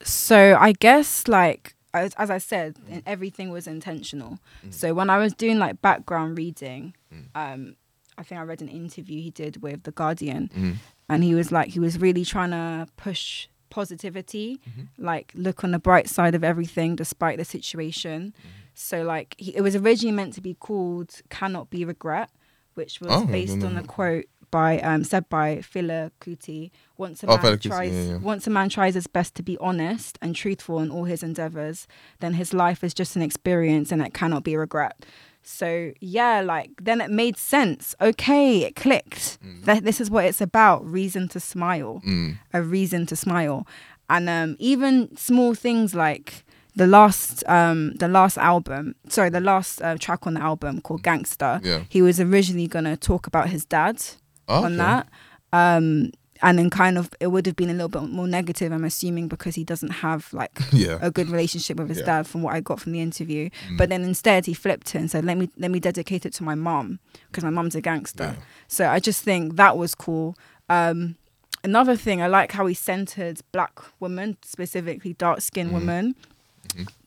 [0.04, 4.40] So I guess like as, as I said, in- everything was intentional.
[4.70, 6.94] So when I was doing like background reading,
[7.36, 7.76] um,
[8.18, 10.76] I think I read an interview he did with the Guardian, Mhm.
[11.10, 14.60] And he was like he was really trying to push positivity,
[14.98, 18.34] like look on the bright side of everything despite the situation.
[18.74, 22.30] So like he, it was originally meant to be called "Cannot Be Regret,"
[22.76, 26.72] which was Oh, based don't on a quote by um, said by Fela Kuti.
[26.98, 28.18] Once a Oh, man Kuti, tries, yeah, yeah.
[28.18, 31.88] once a man tries his best to be honest and truthful in all his endeavors,
[32.20, 35.06] then his life is just an experience and it cannot be regret.
[35.44, 37.96] So yeah, like then it made sense.
[38.02, 39.38] Okay, it clicked.
[39.66, 40.86] That this is what it's about.
[40.86, 42.02] Reason to smile.
[42.06, 42.38] Mm.
[42.54, 43.66] A reason to smile.
[44.10, 46.44] And um, even small things like
[46.76, 51.02] the last um the last album sorry the last uh, track on the album called
[51.04, 51.84] gangster Yeah.
[51.90, 54.02] he was originally gonna talk about his dad
[54.48, 54.78] Oh, on okay.
[54.78, 55.08] that.
[55.52, 58.84] Um, and then kind of it would have been a little bit more negative, I'm
[58.86, 60.98] assuming, because he doesn't have like Yeah.
[61.02, 62.04] a good relationship with his Yeah.
[62.04, 62.08] Mm.
[62.08, 63.50] dad from what I got from the interview.
[63.78, 66.44] But then instead he flipped it and said, Let me let me dedicate it to
[66.44, 68.36] my mom because my mom's a gangster.
[68.38, 68.44] Yeah.
[68.68, 70.36] So I just think that was cool.
[70.70, 71.16] Um
[71.64, 75.88] another thing, I like how he centered black women, specifically dark skinned Mm-hmm.
[75.88, 76.16] women,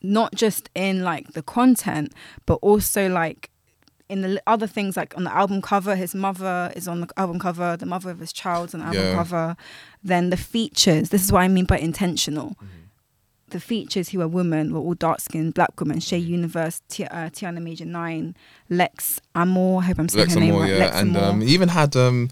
[0.02, 2.12] not just in like the content,
[2.46, 3.48] but also like
[4.12, 7.38] in the other things like on the album cover his mother is on the album
[7.46, 9.14] cover the mother of his child's on the album Yeah.
[9.20, 9.46] cover
[10.10, 12.80] then the features this is what i mean by intentional Mm-hmm.
[13.56, 17.28] the features who are women were all dark skinned black women Shae Universe Ti- uh,
[17.36, 18.34] Tiana Major9
[18.80, 21.40] lex amor i hope i'm saying Lex her name right yeah, lex and amor um,
[21.40, 22.28] he even had um,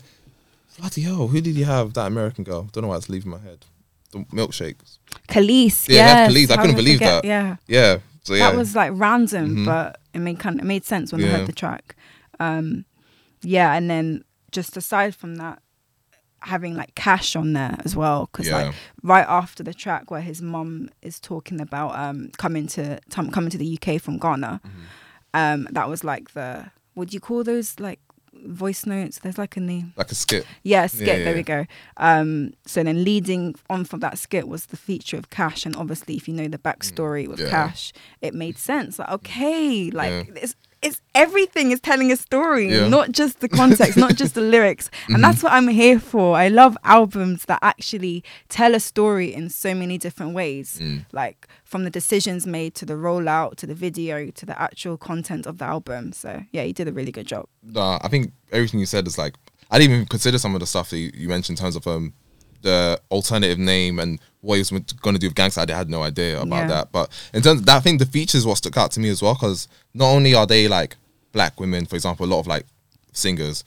[0.78, 1.92] bloody hell, who did he have?
[1.96, 2.62] That American girl.
[2.72, 3.60] Don't know why it's leaving my head.
[4.12, 4.96] The milkshakes.
[5.28, 6.50] Kelis, Yeah, yes, Kelis.
[6.50, 7.22] I how couldn't believe forget?
[7.22, 7.28] that.
[7.28, 7.98] yeah Yeah.
[8.30, 9.64] So yeah, that was like random, Mhm.
[9.66, 11.96] but it made kind of, it made sense when I heard the track.
[12.38, 12.84] Um,
[13.42, 15.60] yeah, and then just aside from that,
[16.42, 18.56] having like Cashh on there as well, because Yeah.
[18.66, 23.30] like right after the track where his mum is talking about um coming to tom-
[23.30, 24.80] coming to the UK from Ghana, Mm-hmm.
[25.34, 28.00] um that was like the what do you call those like
[28.44, 29.18] voice notes?
[29.18, 29.92] There's like a name.
[29.96, 30.46] like a skit.
[30.62, 31.06] Yeah, skit.
[31.06, 31.34] Yeah, there yeah.
[31.34, 31.66] we go.
[31.96, 36.16] Um, so then leading on from that skit was the feature of Cashh, and obviously,
[36.16, 37.68] if you know the backstory with Mm, yeah.
[37.68, 38.98] Cashh, it made sense.
[38.98, 42.88] Like, okay, like it's it's everything is telling a story, Yeah.
[42.88, 46.36] not just the context, not just the lyrics, and that's what I'm here for.
[46.36, 51.04] I love albums that actually tell a story in so many different ways, Mm.
[51.12, 55.46] like from the decisions made to the rollout to the video to the actual content
[55.46, 56.12] of the album.
[56.12, 57.46] So yeah, you did a really good job.
[57.62, 59.34] Nah, I think everything you said is like
[59.70, 61.86] I didn't even consider some of the stuff that you, you mentioned in terms of
[61.86, 62.12] um
[62.62, 65.60] the alternative name and what he was going to do with gangster.
[65.68, 66.66] I had no idea about Yeah.
[66.68, 66.92] that.
[66.92, 69.34] But in terms of that, thing, the features what stuck out to me as well
[69.34, 70.96] because not only are they like
[71.32, 72.66] black women, for example, a lot of like
[73.12, 73.64] singers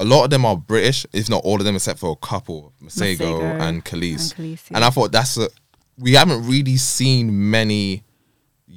[0.00, 2.72] a lot of them are British, if not all of them, except for a couple,
[2.80, 4.32] Masego, Masego and Kelis.
[4.38, 4.84] and Kelis, And.
[4.84, 5.48] I thought that's a
[5.98, 8.04] we haven't really seen many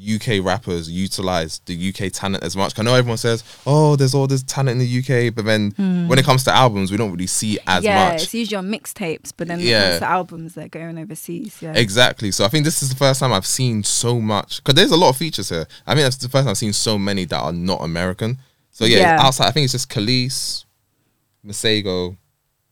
[0.01, 2.77] UK rappers utilize the UK talent as much.
[2.79, 6.07] I know everyone says, "Oh, there's all this talent in the UK," but then hmm.
[6.07, 8.23] when it comes to albums, we don't really see as yeah, much.
[8.23, 9.79] it's usually on mixtapes, but then when Yeah.
[9.79, 11.57] it comes to albums, they're going overseas.
[11.61, 12.31] Yeah, Exactly.
[12.31, 14.97] So I think this is the first time I've seen so much because there's a
[14.97, 15.67] lot of features here.
[15.85, 18.37] I mean, that's the first time I've seen so many that are not American.
[18.71, 19.21] So yeah, Yeah.
[19.21, 20.65] outside I think it's just Kelis,
[21.45, 22.17] Masego,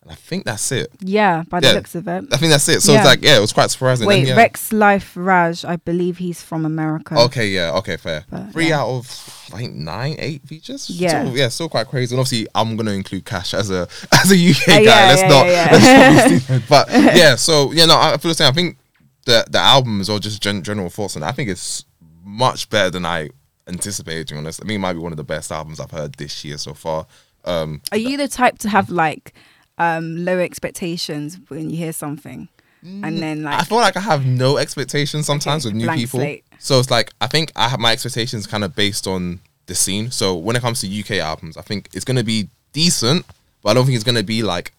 [0.09, 0.91] I think that's it.
[1.01, 1.73] yeah, by the Yeah.
[1.73, 2.25] looks of it.
[2.31, 2.81] I think that's it.
[2.81, 4.07] So it's like yeah, it was quite surprising.
[4.07, 4.35] Wait, yeah.
[4.35, 7.15] Rexx Life Raj, I believe he's from America.
[7.15, 8.25] Okay, yeah, okay, fair.
[8.29, 8.79] But, Three yeah.
[8.81, 10.89] out of I think nine, eight features.
[10.89, 11.23] Yeah.
[11.25, 12.15] Still- yeah, still quite crazy.
[12.15, 14.79] And obviously, I'm gonna include Cashh as a as a UK Uh, guy.
[14.81, 15.45] yeah, let's yeah, not.
[15.47, 16.61] yeah, let's not.
[16.67, 18.47] But yeah, so yeah, no, I feel the same.
[18.49, 18.77] I think
[19.25, 21.85] the the albums or just gen- general thoughts on it, I think it's
[22.23, 23.29] much better than I
[23.67, 24.27] anticipated.
[24.29, 26.13] To be honest, I think it might be one of the best albums I've heard
[26.15, 27.05] this year so far.
[27.45, 29.33] Um, Are you the type to have like
[29.79, 32.47] um low expectations when you hear something,
[32.83, 36.19] and then like I feel like I have no expectations sometimes Okay, with new people.
[36.19, 36.43] slate.
[36.59, 40.11] So it's like I think I have my expectations kind of based on the scene.
[40.11, 43.25] So when it comes to UK albums, I think it's gonna be decent,
[43.61, 44.73] but I don't think it's gonna be like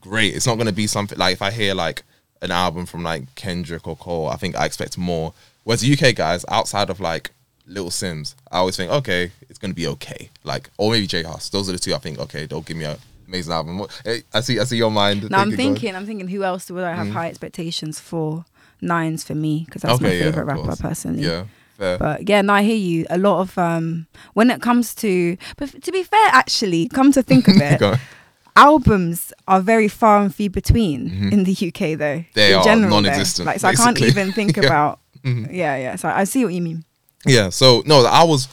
[0.00, 0.34] great.
[0.34, 2.02] It's not gonna be something like if I hear like
[2.42, 5.32] an album from like Kendrick or Cole, I think I expect more.
[5.64, 7.30] Whereas UK guys, outside of like
[7.66, 10.28] Little Simz, I always think okay, it's gonna be okay.
[10.44, 11.48] Like or maybe J Hus.
[11.50, 12.98] Those are the two I think okay, they'll give me a
[13.32, 13.78] amazing album.
[13.78, 15.30] What- eh, I see, I see your mind.
[15.30, 15.56] now I'm going.
[15.56, 18.44] thinking, I'm thinking, who else would I have high expectations for?
[18.84, 20.80] Nines for me because that's my Okay, yeah, favorite of rapper course.
[20.80, 21.22] personally.
[21.22, 21.44] Yeah,
[21.78, 21.98] fair.
[21.98, 23.06] But yeah, no, I hear you.
[23.10, 27.22] A lot of um when it comes to, but to be fair, actually, come to
[27.22, 27.80] think of it,
[28.56, 32.18] albums are very far and few between in the UK though.
[32.18, 32.34] Mm-hmm.
[32.34, 34.64] They are general, non-existent, Like so, I can't even think Yeah.
[34.66, 34.98] about.
[35.24, 35.48] Mhm.
[35.52, 35.96] Yeah, yeah.
[35.96, 36.84] So I see what you mean.
[37.24, 38.48] Yeah, so no, I was,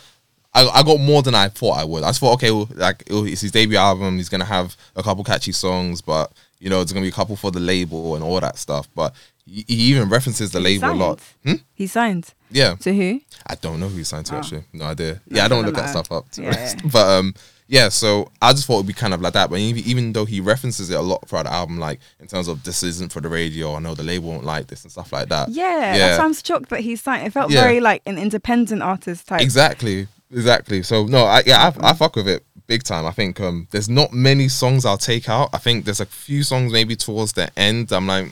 [0.53, 2.03] I, I got more than I thought I would.
[2.03, 4.17] I just thought, okay, well, like it's his debut album.
[4.17, 7.35] He's gonna have a couple catchy songs, but you know, there's gonna be a couple
[7.35, 8.87] for the label and all that stuff.
[8.95, 9.13] But
[9.45, 11.19] he, he even references the He label a lot.
[11.45, 11.53] Hmm?
[11.73, 13.21] He signed Yeah, to who?
[13.47, 14.39] I don't know who he signed to Oh.
[14.39, 14.63] actually.
[14.73, 15.21] No idea.
[15.27, 16.25] No, yeah, I don't look that stuff up.
[16.35, 16.73] Yeah.
[16.91, 17.33] But um,
[17.67, 17.89] yeah.
[17.89, 19.49] So I just thought it'd be kind of like that.
[19.51, 22.47] But even, even though he references it a lot throughout the album, like in terms
[22.47, 25.13] of this isn't for the radio, I know the label won't like this and stuff
[25.13, 25.49] like that.
[25.49, 25.97] Yeah, Yeah.
[25.97, 27.25] that's why I'm shocked that he signed.
[27.27, 27.61] It felt Yeah.
[27.61, 29.41] very like an independent artist type.
[29.41, 30.83] Exactly, exactly.
[30.83, 33.05] So no, I yeah, I, I fuck with it big time.
[33.05, 35.49] I think um, there's not many songs I'll take out.
[35.53, 37.91] I think there's a few songs maybe towards the end.
[37.91, 38.31] I'm like,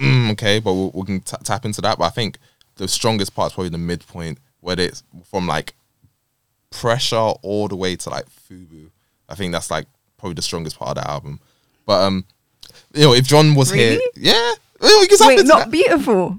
[0.00, 1.98] mm, okay, but we'll, we can t- tap into that.
[1.98, 2.38] But I think
[2.76, 5.74] the strongest part is probably the midpoint, where it's from like
[6.70, 8.90] pressure all the way to like Fubu.
[9.28, 9.86] I think that's like
[10.18, 11.40] probably the strongest part of the album.
[11.86, 12.26] But um,
[12.92, 15.70] you know, if John was here, yeah, well, we can tap Wait, not that.
[15.70, 16.38] beautiful.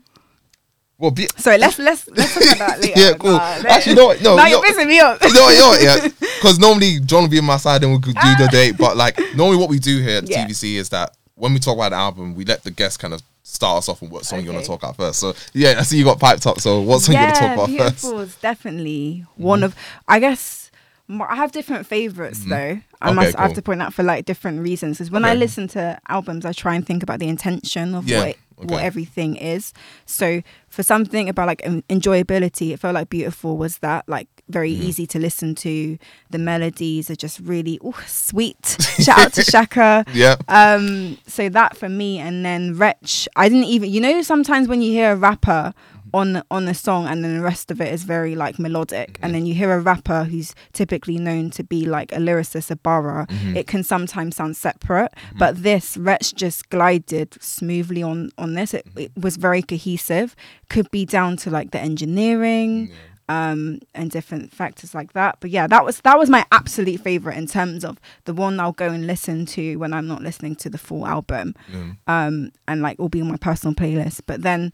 [1.00, 3.00] Well, be- Sorry, let's let's let's talk about that later.
[3.00, 3.32] Yeah, cool.
[3.32, 5.22] Nah, Actually, no, no, now you're pissing me off.
[5.34, 6.08] know know yeah.
[6.20, 8.52] Because normally John will be on my side and we could do the ah.
[8.52, 8.78] date.
[8.78, 10.46] But like normally what we do here at Yeah.
[10.46, 13.22] TVC is that when we talk about the album, we let the guest kind of
[13.44, 15.20] start us off on what song you want to talk about first.
[15.20, 16.60] So yeah, I see you got piped up.
[16.60, 18.36] So what song you want to talk about beautiful first?
[18.36, 19.76] Is definitely one of.
[20.06, 20.70] I guess
[21.10, 22.50] I have different favorites mm-hmm.
[22.50, 22.82] though.
[23.02, 24.98] I Okay, must I have to point out for like different reasons.
[24.98, 28.20] Because when I listen to albums, I try and think about the intention of Yeah,
[28.20, 29.74] what it, what everything is.
[30.06, 34.84] So for something about like enjoyability, it felt like beautiful was that like very Mm-hmm.
[34.84, 35.98] easy to listen to.
[36.32, 38.78] The melodies are just really ooh, sweet.
[39.00, 40.08] Shout out to Shakka.
[40.14, 40.38] Yeah.
[40.48, 43.28] Um, so that for me, and then Wretch.
[43.36, 45.74] I didn't even, you know, sometimes when you hear a rapper
[46.14, 49.34] on on a song, and then the rest of it is very like melodic, and
[49.34, 53.26] then you hear a rapper who's typically known to be like a lyricist, a borrower,
[53.56, 55.12] it can sometimes sound separate.
[55.38, 58.74] But this Wretch just glided smoothly on on this.
[58.74, 60.36] It, it was very cohesive.
[60.70, 62.92] Could be down to like the engineering
[63.28, 67.38] um and different factors like that but yeah that was that was my absolute favorite
[67.38, 70.68] in terms of the one i'll go and listen to when i'm not listening to
[70.68, 71.98] the full album Mm.
[72.08, 74.72] um and like will be on my personal playlist but then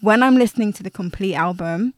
[0.00, 1.94] when i'm listening to the complete album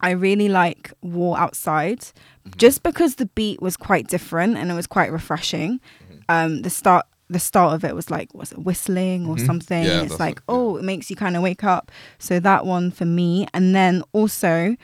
[0.00, 2.00] i really like war outside
[2.46, 2.58] Mm-hmm.
[2.58, 6.18] just because the beat was quite different and it was quite refreshing Mm-hmm.
[6.28, 9.46] um the start the start of it was like was it whistling or Mhm.
[9.46, 10.60] something Yeah, it's like what- yeah.
[10.60, 14.02] oh it makes you kind of wake up so that one for me and then
[14.12, 14.76] also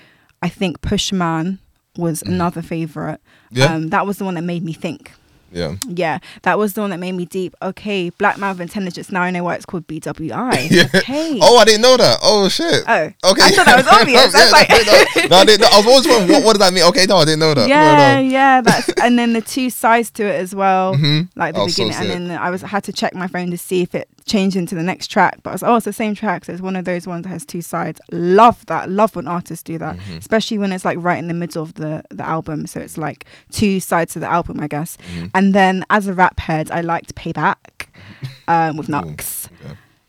[0.42, 1.60] i think pushman
[1.96, 3.20] was another favorite
[3.52, 3.58] Mm-hmm.
[3.58, 3.74] Yeah.
[3.74, 5.12] um that was the one that made me think
[5.52, 5.76] Yeah.
[5.88, 9.22] yeah that was the one that made me deep okay black man mouth intelligence now
[9.22, 10.02] i know why it's called bwi
[10.70, 10.88] Yeah.
[10.94, 12.18] okay Oh, I didn't know that.
[12.22, 12.84] Oh shit.
[12.88, 13.42] Oh, Okay.
[13.42, 14.32] I thought that was obvious.
[14.32, 15.68] Was Yeah, like- no, no, no, I didn't know.
[15.72, 16.84] I was always wondering what, what does that mean.
[16.84, 17.68] Okay, no, I didn't know that.
[17.68, 18.20] Yeah, no.
[18.20, 21.28] yeah, that's and then the two sides to it as well, Mhm.
[21.36, 23.58] like the Oh, beginning, and then I was I had to check my phone to
[23.58, 26.14] see if it changed into the next track, but I was oh, it's the same
[26.14, 26.44] track.
[26.44, 28.00] So it's one of those ones that has two sides.
[28.10, 28.88] Love that.
[28.90, 30.18] Love when artists do that, Mhm.
[30.18, 32.66] especially when it's like right in the middle of the the album.
[32.66, 34.96] So it's like two sides to the album, I guess.
[35.16, 35.30] Mhm.
[35.34, 37.88] And then as a rap head, I liked Payback
[38.48, 39.48] um, with Ooh, Knucks.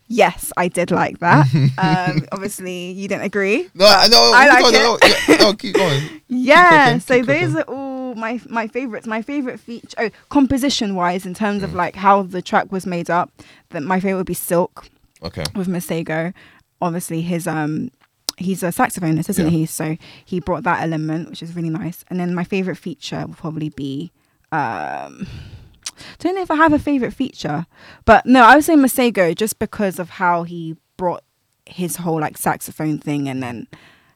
[0.06, 1.46] Yes, I did like that.
[1.78, 3.68] um, obviously, you didn't agree.
[3.74, 4.32] No, I know.
[4.34, 4.98] I keep like going, no,
[5.28, 6.02] yeah, no, keep going.
[6.28, 7.56] Yeah, cooking, so keep those cooking.
[7.56, 9.06] are all my my favorites.
[9.06, 11.64] My favorite feature, oh, composition wise, in terms Mm.
[11.64, 13.30] of like how the track was made up,
[13.70, 14.86] that my favorite would be Silk
[15.22, 15.44] Okay.
[15.54, 16.32] with Masego.
[16.80, 17.90] Obviously, his um,
[18.36, 19.50] he's a saxophonist, isn't Yeah.
[19.50, 19.66] he?
[19.66, 22.04] So he brought that element, which is really nice.
[22.08, 24.10] And then my favorite feature will probably be
[24.52, 25.26] um.
[26.18, 27.66] Don't know if I have a favorite feature,
[28.04, 31.22] but no, I would say Masego just because of how he brought
[31.66, 33.68] his whole like saxophone thing, and then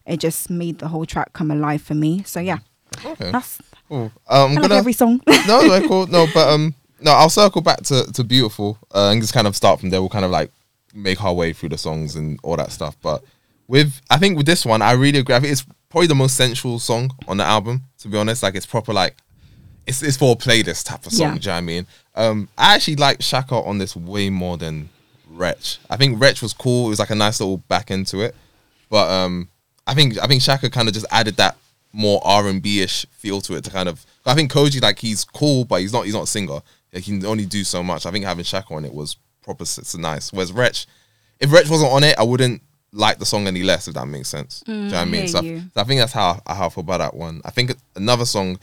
[0.05, 2.23] it just made the whole track come alive for me.
[2.25, 2.59] So yeah,
[3.05, 3.31] Okay.
[3.31, 4.13] that's Cool.
[4.29, 4.75] Um, I'm I gonna.
[4.77, 5.21] every song.
[5.47, 6.07] no, no, cool.
[6.07, 9.57] No, but um, no, I'll circle back to to beautiful uh, and just kind of
[9.57, 10.01] start from there.
[10.01, 10.51] We'll kind of like
[10.95, 12.97] make our way through the songs and all that stuff.
[13.03, 13.23] But
[13.67, 15.35] with, I think with this one, I really agree.
[15.35, 17.83] I think it's probably the most sensual song on the album.
[18.01, 19.17] To be honest, like it's proper like.
[19.87, 21.39] It's, it's for a playlist type of song, Yeah.
[21.39, 21.87] do you know what I mean?
[22.15, 24.91] Um, I actually like Shakka on this way more than
[25.31, 25.79] Wretch.
[25.89, 26.87] I think Wretch was cool.
[26.87, 28.35] It was like a nice little back into it.
[28.91, 29.49] But um,
[29.87, 31.57] I think I think Shakka kind of just added that
[31.93, 34.05] more R and B ish feel to it to kind of.
[34.27, 36.61] I think Kojey like he's cool, but he's not he's not a singer.
[36.93, 38.07] Like, he can only do so much.
[38.07, 40.33] I think having Shakka on it was proper s- s- nice.
[40.33, 40.87] Whereas Wretch,
[41.41, 43.89] if Wretch wasn't on it, I wouldn't like the song any less.
[43.89, 44.61] If that makes sense.
[44.61, 45.29] do you know what I mean?
[45.29, 45.61] So, you.
[45.75, 47.41] so I think that's how I, how I feel about that one.
[47.45, 48.59] I think another song.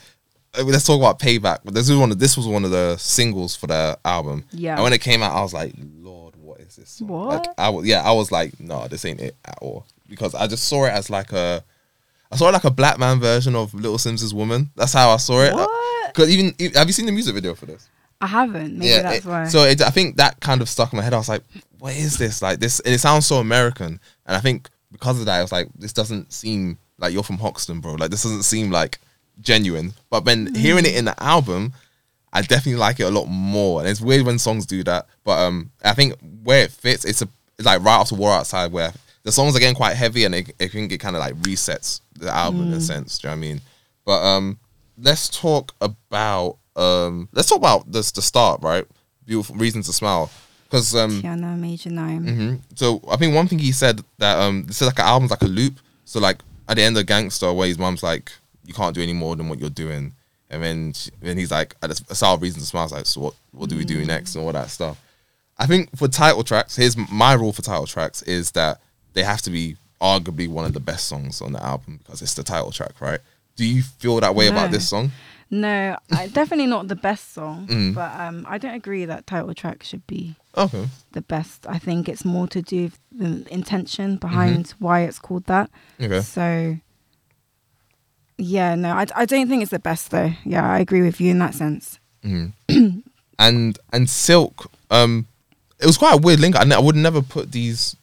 [0.58, 1.58] uh, Let's talk about Payback.
[1.64, 4.44] But this was one of this was one of the singles for the album.
[4.52, 4.74] Yeah.
[4.74, 6.90] And when it came out, I was like, Lord, what is this?
[6.90, 7.08] Song?
[7.08, 7.28] What?
[7.46, 9.84] Like, I was yeah, I was like, no, this ain't it at all.
[10.08, 11.64] Because I just saw it as like a,
[12.36, 14.70] I saw like a black man version of Little Simz's Woman.
[14.76, 15.54] That's how I saw it.
[15.54, 15.70] What?
[16.12, 17.88] Because even have you seen the music video for this?
[18.20, 18.76] I haven't.
[18.76, 19.46] Maybe that's it- why.
[19.48, 21.14] So it, I think that kind of stuck in my head.
[21.14, 21.42] I was like,
[21.78, 22.42] what is this?
[22.42, 23.98] Like this, and it sounds so American.
[24.26, 27.38] And I think because of that, I was like, this doesn't seem like you're from
[27.38, 27.94] Hoxton, bro.
[27.94, 28.98] Like this doesn't seem like
[29.40, 29.94] genuine.
[30.10, 31.72] But then hearing it in the album,
[32.34, 33.80] I definitely like it a lot more.
[33.80, 35.06] And it's weird when songs do that.
[35.24, 38.72] But um, I think where it fits, it's a it's like right after War Outside,
[38.72, 41.34] where the songs are getting quite heavy, and it, it think it kind of like
[41.36, 43.18] resets the album in a sense.
[43.18, 43.60] Do you know what I mean?
[44.04, 44.58] But um,
[44.98, 48.84] let's talk about um, let's talk about this the start, right?
[49.24, 50.30] Beautiful reasons to smile,
[50.64, 52.24] because um, Tiana Major9.
[52.24, 52.54] mm-hmm.
[52.74, 55.42] So I think one thing he said that um this is like an album's like
[55.42, 55.80] a loop.
[56.04, 58.32] So like at the end of Gangsta, where his mom's like,
[58.64, 60.14] you can't do any more than what you're doing,
[60.50, 62.88] and then she, then he's like, at a solid reason to smile.
[62.90, 65.00] Like, so what what do we do next and all that stuff.
[65.58, 68.80] I think for title tracks, here's my rule for title tracks is that
[69.14, 72.34] they have to be arguably one of the best songs on the album because it's
[72.34, 73.20] the title track, right?
[73.56, 75.12] Do you feel that way about this song?
[75.50, 77.66] No, I, definitely not the best song.
[77.68, 77.94] Mm.
[77.94, 80.88] But um, I don't agree that title track should be Okay.
[81.12, 81.66] the best.
[81.66, 85.70] I think it's more to do with the intention behind why it's called that.
[86.00, 86.20] Okay.
[86.20, 86.76] So,
[88.38, 90.32] yeah, no, I, I don't think it's the best though.
[90.44, 91.98] Yeah, I agree with you in that sense.
[92.24, 92.52] Mhm.
[93.38, 95.26] and and Silk, um,
[95.80, 96.56] it was quite a weird link.
[96.56, 97.96] I, ne- I would never put these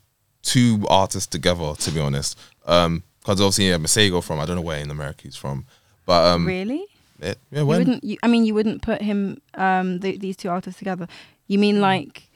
[0.43, 2.37] two artists together, to be honest.
[2.65, 5.65] Um, because obviously yeah, Masego from I don't know where in America he's from,
[6.05, 6.85] but um, really?
[7.19, 8.03] it- yeah, You wouldn't?
[8.03, 11.07] You, I mean, you wouldn't put him, um, th these two artists together.
[11.47, 12.29] You mean like?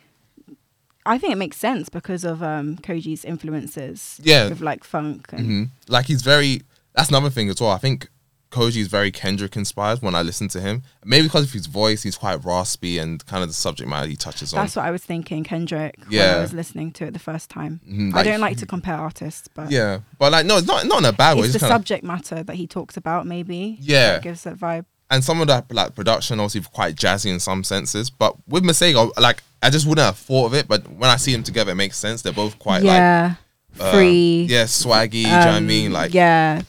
[1.06, 4.20] I think it makes sense because of um Kojey's influences.
[4.24, 4.50] Yeah.
[4.50, 5.70] with like funk and Mhm.
[5.88, 6.62] like he's very.
[6.96, 7.72] That's another thing as well.
[7.72, 8.10] I think
[8.50, 10.84] Kojey is very Kendrick inspired when I listen to him.
[11.04, 14.16] Maybe because of his voice, he's quite raspy and kind of the subject matter he
[14.16, 14.62] touches on.
[14.64, 15.96] That's what I was thinking, Kendrick.
[16.00, 16.36] when Yeah.
[16.38, 17.82] I was listening to it the first time.
[17.90, 21.00] Mhm, I don't like to compare artists, but Yeah, but like no, it's not not
[21.00, 21.44] in a bad way.
[21.44, 23.26] it's the subject matter that he talks about.
[23.28, 24.20] Maybe Yeah.
[24.20, 24.86] gives that vibe.
[25.10, 28.10] and some of that like production obviously quite jazzy in some senses.
[28.10, 30.68] But with Masego, like I just wouldn't have thought of it.
[30.68, 32.22] But when I see them together, it makes sense.
[32.22, 33.36] They're both quite yeah,
[33.78, 34.48] like uh, free.
[34.50, 35.12] yeah, swaggy.
[35.12, 35.94] do you know what I um, mean?
[35.94, 36.62] Like, yeah,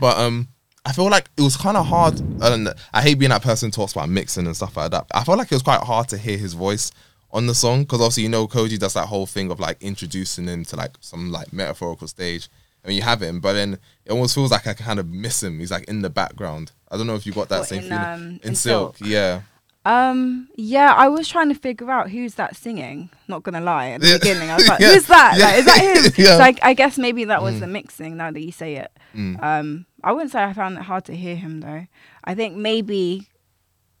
[0.00, 0.48] but um,
[0.88, 2.18] I feel like it was kind of hard.
[2.40, 5.04] And I hate being that person who talks about mixing and stuff like that.
[5.12, 6.92] I felt like it was quite hard to hear his voice
[7.30, 10.46] on the song because obviously you know Kojey does that whole thing of like introducing
[10.46, 12.48] him to like some like metaphorical stage.
[12.82, 13.74] I mean, you have him, but then
[14.06, 15.58] it almost feels like I kind of miss him.
[15.58, 16.72] He's like in the background.
[16.90, 18.96] I don't know if you got that What, same in, feeling um, in in Silk.
[18.96, 19.10] Silk?
[19.10, 19.42] Yeah.
[19.88, 23.08] Um, yeah, I was trying to figure out who's that singing.
[23.26, 24.18] Not gonna lie, at the Yeah.
[24.18, 24.92] beginning, I was like, Yeah.
[24.92, 25.34] "Who's that?
[25.38, 25.44] Yeah.
[25.46, 26.36] Like, is that him?" Yeah.
[26.36, 28.16] So I, I guess maybe that was the mixing.
[28.16, 29.42] Now that you say it, Mm.
[29.42, 31.86] um, I wouldn't say I found it hard to hear him though.
[32.24, 33.26] I think maybe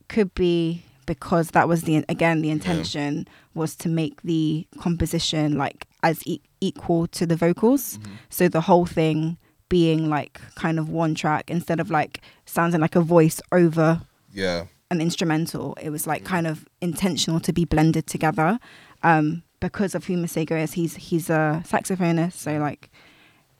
[0.08, 5.86] could be because that was the again the intention was to make the composition like
[6.02, 7.98] as e- equal to the vocals.
[8.28, 9.38] So the whole thing
[9.70, 14.02] being like kind of one track instead of like sounding like a voice over
[14.32, 14.64] Yeah.
[14.90, 15.76] An instrumental.
[15.80, 18.58] It was like kind of intentional to be blended together.
[19.02, 22.90] Um, because of who Masego is, he's he's a saxophonist, so like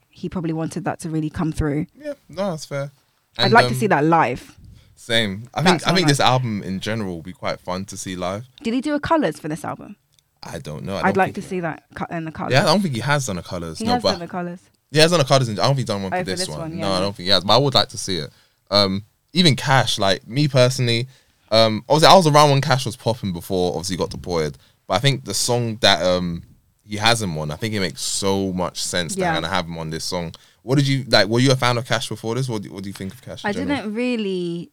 [0.08, 1.86] he probably wanted that to really come through.
[1.96, 2.90] Yeah, no, that's fair.
[3.36, 4.56] I'd And, like to um, see that live.
[4.94, 5.48] Same.
[5.54, 8.16] I That's think I think this album in general will be quite fun to see
[8.16, 8.46] live.
[8.62, 9.96] Did he do a colours for this album?
[10.42, 10.96] I don't know.
[10.96, 12.52] I I'd like to see that cut in the colours.
[12.52, 13.78] Yeah, I don't think he has done a colours.
[13.78, 14.60] he no, has but done the colours.
[14.90, 15.48] he has done a colours.
[15.48, 16.58] in- I don't think he's done one Oh, for this, this one.
[16.60, 16.96] one, No, yeah.
[16.96, 17.44] I don't think he has.
[17.44, 18.30] But I would like to see it.
[18.70, 21.06] Um, even Cashh, like me personally,
[21.50, 23.70] um, obviously I was around when Cashh was popping before.
[23.72, 24.56] Obviously, he got deployed.
[24.86, 26.42] But I think the song that um
[26.84, 29.28] he has him on, I think it makes so much sense that Yeah.
[29.28, 30.34] I'm gonna have him on this song.
[30.62, 31.28] What did you like?
[31.28, 32.48] Were you a fan of Cashh before this?
[32.48, 33.42] What do, what do you think of Cashh?
[33.44, 33.76] I general?
[33.76, 34.70] didn't really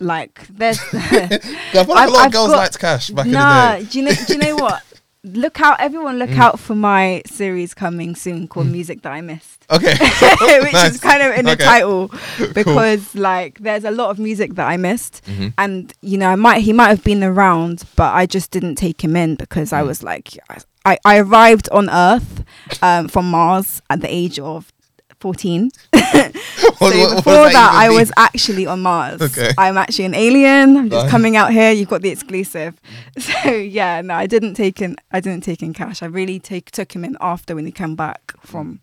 [0.00, 0.46] like.
[0.48, 0.78] There's.
[0.92, 1.42] I feel like
[1.74, 3.90] a I've- lot of I've girls got- liked Cashh back nah, in the day.
[3.90, 4.12] do you know?
[4.26, 4.82] Do you know what?
[5.34, 5.76] Look out!
[5.80, 6.38] Everyone, look Mm.
[6.38, 9.92] out for my series coming soon called "Music That I Missed," Okay,
[10.62, 10.94] which Nice.
[10.94, 12.10] is kind of in the title
[12.54, 15.52] because, like, there's a lot of music that I missed, Mhm.
[15.58, 19.02] and you know, I might he might have been around, but I just didn't take
[19.02, 19.86] him in because I Mm.
[19.86, 20.28] was like,
[20.84, 22.44] I I arrived on Earth
[22.82, 24.72] um, from Mars at the age of.
[25.20, 26.00] 14 so
[26.78, 27.98] what- what before that, even I mean?
[27.98, 29.20] was actually on Mars.
[29.20, 29.50] Okay.
[29.58, 30.76] I'm actually an alien.
[30.76, 31.72] I'm just coming out here.
[31.72, 32.80] You've got the exclusive.
[33.18, 34.96] So yeah, no, I didn't take in.
[35.10, 36.02] I didn't take in Cashh.
[36.02, 38.80] I really take took him in after when he came back from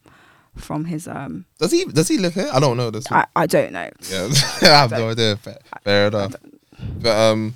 [0.55, 1.45] from his um.
[1.59, 2.49] Does he does he live here?
[2.51, 2.91] I don't know.
[2.91, 3.09] This?
[3.11, 3.89] I, I don't know.
[4.11, 4.27] yeah,
[4.63, 5.37] I have no idea.
[5.37, 6.35] Fair, fair enough.
[7.01, 7.55] But um,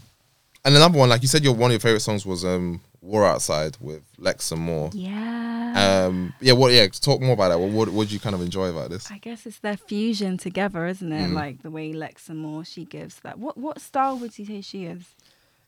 [0.64, 3.26] and another one, like you said, your one of your favorite songs was um, "War
[3.26, 4.90] Outside" with Lex Amor.
[4.94, 6.06] Yeah.
[6.08, 6.72] Um, yeah, what?
[6.72, 7.60] Yeah, talk more about that.
[7.60, 9.10] What what, what did you kind of enjoy about this?
[9.12, 11.30] I guess it's their fusion together, isn't it?
[11.30, 11.34] Mm.
[11.34, 13.40] Like the way Lex Amor she gives that.
[13.40, 15.16] What what style would you say she is?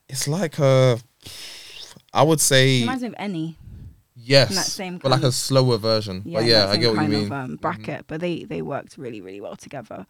[0.10, 1.00] It's like a,
[2.14, 3.58] I would say reminds me of Enny.
[4.16, 6.22] yes, that same but like a slower version.
[6.26, 7.26] Yeah, but yeah, I get what you mean.
[7.28, 10.06] Of, um, bracket, but they they worked really really well together.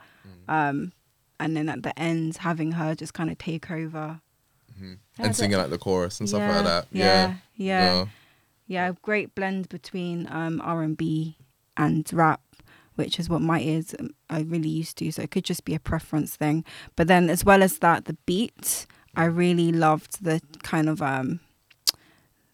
[0.48, 0.94] Um,
[1.40, 4.22] and then at the end, having her just kind of take over.
[4.82, 4.98] Mhm.
[5.20, 6.88] Yeah, and singing like the chorus and stuff like that.
[6.92, 8.06] Yeah, Yeah, yeah,
[8.68, 8.92] yeah.
[9.02, 11.38] Great blend between um, R and B
[11.78, 12.42] and rap,
[12.96, 13.94] which is what my ears
[14.30, 15.12] are really used to.
[15.12, 16.66] So it could just be a preference thing.
[16.96, 21.40] But then, as well as that, the beat, I really loved the kind of um,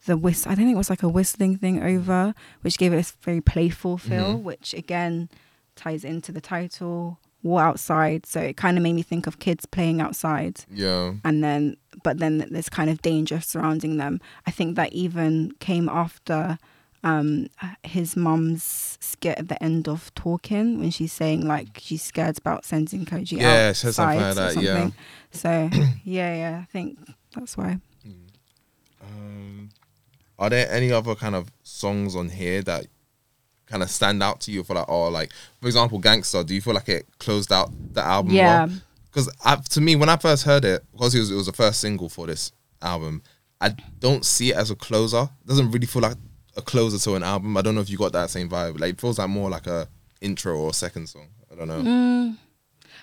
[0.06, 0.48] the whist.
[0.48, 3.42] I don't think it was like a whistling thing over, which gave it this very
[3.42, 4.44] playful feel, Mhm.
[4.44, 5.30] which again
[5.76, 7.20] ties into the title.
[7.44, 11.14] War outside, so it kind of made me think of kids playing outside Yeah.
[11.24, 15.88] and then but then there's kind of danger surrounding them i think that even came
[15.88, 16.58] after
[17.04, 17.48] um
[17.84, 22.66] his mum's skit at the end of talking when she's saying like she's scared about
[22.66, 24.74] sending Kojey Yeah, said something outside like or that, yeah.
[24.82, 24.94] something.
[25.32, 25.70] so
[26.04, 26.98] yeah yeah i think
[27.36, 27.80] that's why
[29.02, 29.70] Um,
[30.40, 32.88] are there any other kind of songs on here that
[33.68, 36.46] kind of stand out to you for like, oh, like for example, Gangsta?
[36.46, 38.34] Do you feel like it closed out the album?
[38.34, 38.68] yeah
[39.06, 39.30] Because
[39.70, 42.10] to me, when I first heard it, because it was, it was the first single
[42.10, 42.52] for this
[42.82, 43.22] album,
[43.60, 45.30] I don't see it as a closer.
[45.42, 46.18] It doesn't really feel like
[46.56, 47.58] a closer to an album.
[47.58, 48.80] I don't know if you got that same vibe.
[48.80, 49.88] Like it feels like more like a
[50.22, 51.28] intro or second song.
[51.52, 51.82] I don't know.
[51.82, 52.38] Mm.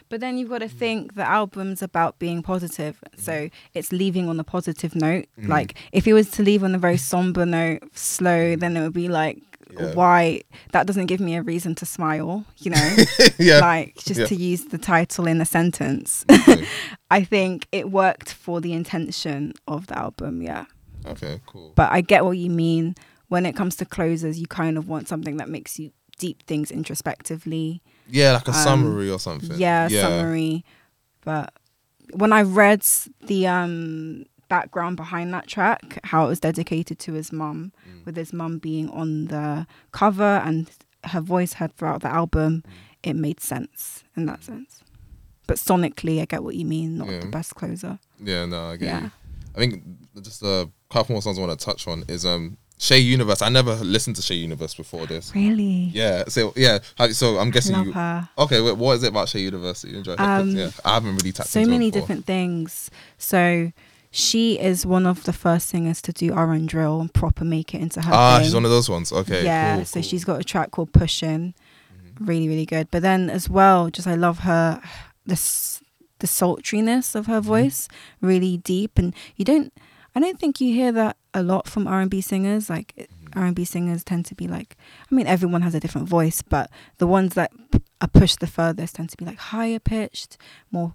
[0.09, 3.03] But then you've got to think the album's about being positive.
[3.17, 5.27] So it's leaving on a positive note.
[5.41, 5.49] Mm.
[5.49, 8.93] Like if it was to leave on a very somber note, slow, then it would
[8.93, 9.43] be like,
[9.73, 9.95] Yeah.
[9.95, 10.43] why?
[10.73, 12.97] That doesn't give me a reason to smile, you know?
[13.39, 13.59] yeah.
[13.61, 14.27] like just Yeah.
[14.27, 16.25] to use the title in a sentence.
[16.31, 16.67] okay.
[17.11, 20.65] I think it worked for the intention of the album, yeah.
[21.07, 21.73] okay, cool.
[21.75, 22.95] But I get what you mean.
[23.29, 26.71] When it comes to closers, you kind of want something that makes you deep things
[26.71, 27.83] introspectively.
[28.09, 29.59] Yeah, like a Um, summary or something.
[29.59, 30.65] yeah, summary.
[31.25, 31.53] But
[32.13, 32.83] when I read
[33.27, 38.05] the um background behind that track, how it was dedicated to his mum, Mm.
[38.07, 40.71] with his mum being on the cover and
[41.05, 42.71] her voice heard throughout the album, Mm.
[43.11, 44.81] it made sense in that sense.
[45.47, 46.97] But sonically, I get what you mean.
[46.99, 47.21] Not Yeah.
[47.21, 47.99] the best closer.
[48.23, 49.01] Yeah, no, I get Yeah.
[49.03, 49.11] you.
[49.55, 49.83] I think
[50.23, 53.41] just a couple more songs I want to touch on is um Shae Universe.
[53.41, 55.33] I never listened to Shae Universe before this.
[55.35, 55.91] Really?
[55.95, 56.81] Yeah, so yeah,
[57.13, 57.93] so I'm guessing Love you.
[57.93, 58.29] her.
[58.37, 60.17] Okay, wait, what is it about Shae Universe that you enjoy?
[60.19, 62.91] Um, yeah, I haven't really tapped so many different things.
[63.17, 63.71] So
[64.17, 67.75] she is one of the first singers to do R and drill and proper make
[67.75, 68.13] it into her.
[68.15, 68.45] Ah, thing.
[68.45, 69.13] she's one of those ones.
[69.13, 70.03] Okay, yeah, cool, so cool.
[70.03, 70.09] Mm-hmm.
[70.09, 71.55] she's got a track called Pushin',
[72.21, 72.91] really really good.
[72.91, 74.81] But then as well, just I love her
[75.27, 75.83] this
[76.21, 77.49] the sultriness of her Mm-hmm.
[77.49, 77.89] voice,
[78.21, 79.73] really deep, and you don't.
[80.17, 82.71] I don't think you hear that a lot from R and B singers.
[82.71, 83.39] Like Mm-hmm.
[83.41, 84.77] R and B singers tend to be like,
[85.11, 87.51] I mean, everyone has a different voice, but the ones that
[88.01, 90.39] are pushed the furthest tend to be like higher pitched,
[90.71, 90.95] more.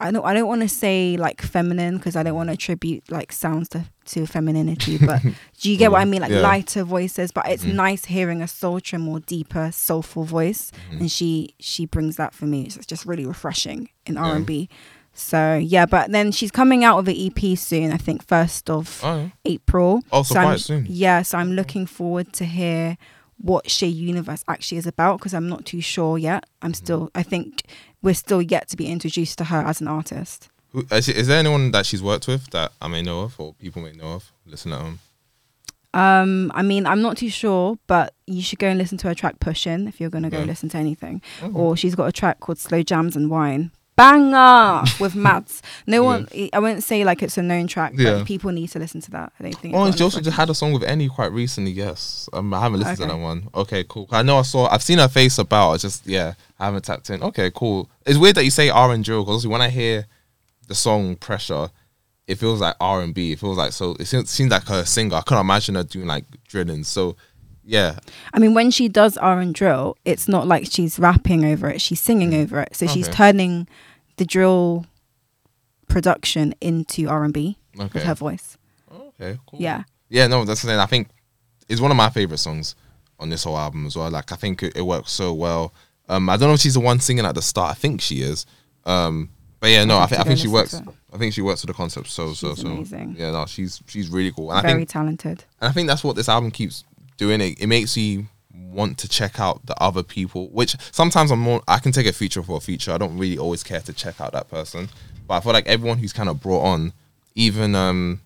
[0.00, 0.24] I don't.
[0.24, 3.68] I don't want to say like feminine because I don't want to attribute like sounds
[3.70, 4.98] to to femininity.
[4.98, 5.22] But
[5.60, 6.22] do you get what I mean?
[6.22, 6.40] Like Yeah.
[6.40, 7.74] lighter voices, but it's Mhm.
[7.74, 11.00] nice hearing a sultry, more deeper, soulful voice, Mhm.
[11.00, 12.68] and she she brings that for me.
[12.70, 14.68] So It's just really refreshing in R and B.
[15.12, 17.92] So yeah, but then she's coming out with an EP soon.
[17.92, 19.28] I think first of Oh, yeah.
[19.44, 20.02] April.
[20.10, 20.86] Also so I'm, quite soon.
[20.88, 22.96] Yeah, so I'm looking forward to hear
[23.36, 26.44] what Shae Universe actually is about because I'm not too sure yet.
[26.62, 26.84] I'm Mm-hmm.
[26.84, 27.10] still.
[27.14, 27.62] I think
[28.02, 30.48] we're still yet to be introduced to her as an artist.
[30.72, 33.54] Who, is, is there anyone that she's worked with that I may know of or
[33.54, 34.32] people may know of?
[34.46, 34.98] Listen at home.
[35.92, 39.14] Um, I mean, I'm not too sure, but you should go and listen to her
[39.14, 40.44] track "Pushin" if you're gonna go Yeah.
[40.44, 41.20] listen to anything.
[41.42, 41.50] Oh.
[41.52, 45.62] Or she's got a track called "Slow Jams and Wine." Banger with Mads.
[45.86, 46.26] No one.
[46.54, 48.24] I wouldn't say like it's a known track, Yeah.
[48.24, 49.32] people need to listen to that.
[49.38, 49.74] I don't think.
[49.74, 51.70] Oh, and she also just had a song with Enny quite recently.
[51.70, 53.12] Yes, um, I haven't listened to Okay.
[53.12, 53.48] that one.
[53.54, 54.08] Okay, cool.
[54.10, 54.68] I know I saw.
[54.68, 55.72] I've seen her face about.
[55.72, 57.22] I just yeah, I haven't tapped in.
[57.22, 57.90] Okay, cool.
[58.06, 60.06] It's weird that you say R and drill because when I hear
[60.66, 61.68] the song Pressure,
[62.26, 63.32] it feels like R and B.
[63.32, 63.96] It feels like so.
[64.00, 65.16] It seems, seems like her singer.
[65.16, 66.84] I couldn't imagine her doing like drilling.
[66.84, 67.16] So
[67.64, 67.98] yeah,
[68.32, 71.80] I mean, when she does R and drill, it's not like she's rapping over it;
[71.82, 72.74] she's singing over it.
[72.74, 73.16] So she's Okay.
[73.16, 73.68] turning
[74.20, 74.84] the drill
[75.88, 78.58] production into R and B with her voice.
[78.92, 79.58] okay, cool.
[79.60, 80.78] Yeah, Yeah, no, that's the thing.
[80.78, 81.08] I think
[81.70, 82.74] it's one of my favorite songs
[83.18, 84.10] on this whole album as well.
[84.10, 85.72] Like I think it, it works so well.
[86.08, 87.70] Um, I don't know if she's the one singing at the start.
[87.70, 88.44] I think she is.
[88.84, 90.74] Um, but yeah, no, I have think I think she works.
[91.12, 92.68] I think she works to the concept so so She's so.
[92.68, 93.16] amazing.
[93.18, 94.50] Yeah, no, she's she's really cool.
[94.50, 95.44] And I very think talented.
[95.60, 96.84] and I think that's what this album keeps
[97.16, 97.40] doing.
[97.40, 98.26] It it makes you
[98.68, 100.48] want to check out the other people.
[100.50, 101.62] Which sometimes I'm more.
[101.68, 102.92] I can take a feature for a feature.
[102.92, 104.88] I don't really always care to check out that person.
[105.26, 106.92] But I feel like everyone who's kind of brought on,
[107.34, 108.20] even um,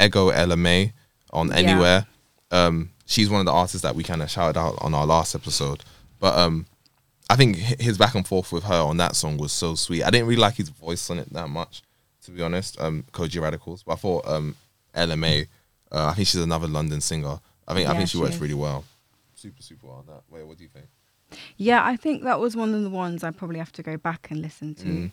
[0.00, 0.92] Ego Ella May
[1.30, 1.56] on Yeah.
[1.56, 2.06] Anywhere,
[2.50, 5.34] um, she's one of the artists that we kind of shouted out on our last
[5.34, 5.82] episode.
[6.18, 6.66] But um,
[7.28, 10.04] I think his back and forth with her on that song was so sweet.
[10.04, 11.82] I didn't really like his voice on it that much,
[12.24, 12.80] to be honest.
[12.80, 14.56] Um, Kojey Radical's, but I thought um,
[14.94, 15.46] LMA.
[15.90, 17.38] Uh, I think she's another London singer.
[17.68, 18.40] I think I think she, she works is.
[18.40, 18.84] really well.
[19.46, 20.22] Super super well on that.
[20.28, 20.86] Wait, what do you think?
[21.56, 24.28] Yeah, I think that was one of the ones I probably have to go back
[24.30, 25.10] and listen to, Mm.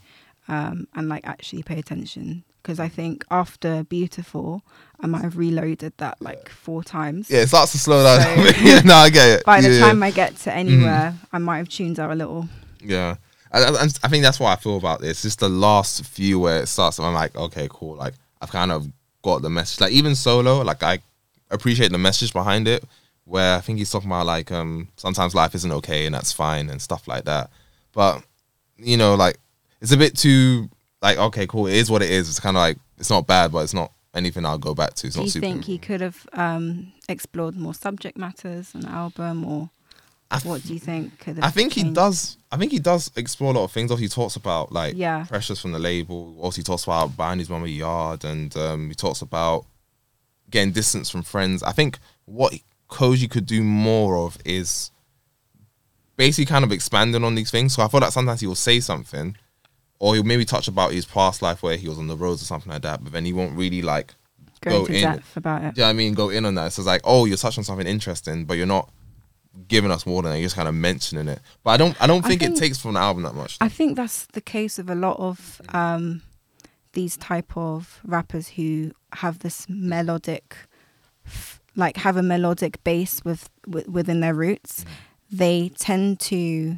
[0.48, 4.64] um, and like actually pay attention because I think after Beautiful,
[5.00, 7.30] I might have reloaded that like four times.
[7.30, 8.22] Yeah, it starts to slow down.
[8.22, 9.46] So- yeah, no, I get it.
[9.46, 12.48] By the yeah, time I get to anywhere, I might have tuned out a little.
[12.82, 13.16] yeah.
[13.56, 15.22] I, think that's what I feel about this.
[15.22, 17.96] Just the last few where it starts, and I'm like, okay, cool.
[17.96, 18.88] Like I've kind of
[19.22, 19.80] got the message.
[19.80, 20.98] Like even solo, like I
[21.52, 22.84] appreciate the message behind it.
[23.26, 26.70] Where I think he's talking about like um sometimes life isn't okay and that's fine
[26.70, 27.50] and stuff like that.
[27.94, 28.24] But
[28.78, 29.38] you know, like
[29.82, 30.70] it's a bit too
[31.02, 31.68] like okay, cool.
[31.68, 32.28] It is what it is.
[32.30, 35.08] It's kind of like it's not bad, but it's not anything I'll go back to.
[35.08, 35.42] It's Do you super.
[35.46, 39.70] think he could have um, explored more subject matters on album, or
[40.44, 41.46] what do you think could have?
[41.46, 42.38] I think he does.
[42.52, 43.90] I think he does explore a lot of things.
[43.92, 45.26] Obviously, he talks about like Yeah.
[45.28, 46.36] pressures from the label.
[46.40, 49.66] Also, he talks about buying his mum a yard, and um, he talks about
[50.50, 51.64] getting distance from friends.
[51.64, 52.54] I think what
[52.94, 54.92] Kojey could do more of is
[56.16, 57.74] basically kind of expanding on these things.
[57.74, 59.36] So I feel like sometimes he will say something,
[60.00, 62.46] or he'll maybe touch about his past life where he was on the roads or
[62.46, 64.14] something like that, but then he won't really like
[64.62, 65.02] go go into in.
[65.02, 65.78] depth about it.
[65.78, 66.74] yeah, I mean, go in on that.
[66.74, 68.90] So it's like, oh, you're touching on something interesting, but you're not
[69.68, 70.38] giving us more than that.
[70.40, 71.40] You're just kind of mentioning it.
[71.64, 73.58] But I don't, I don't I think, think- it takes from the album that much.
[73.62, 76.22] I think that's the case of a lot of um,
[76.94, 80.56] these type of rappers who have this melodic,
[81.76, 84.86] like have a melodic base with, with within their roots.
[85.32, 86.78] They tend to,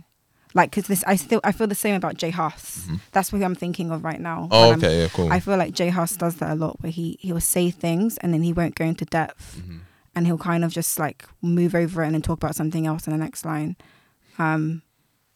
[0.54, 2.88] like, because this I still I feel the same about J Hus.
[3.12, 4.48] That's what I'm thinking of right now.
[4.52, 5.32] oh, when I'm- okay, yeah, cool.
[5.32, 8.18] I feel like J Hus does that a lot, where he he will say things
[8.20, 9.78] and then he won't go into depth, Mm-hmm.
[10.16, 13.06] and he'll kind of just like move over it and then talk about something else
[13.08, 13.76] in the next line.
[14.40, 14.82] Um,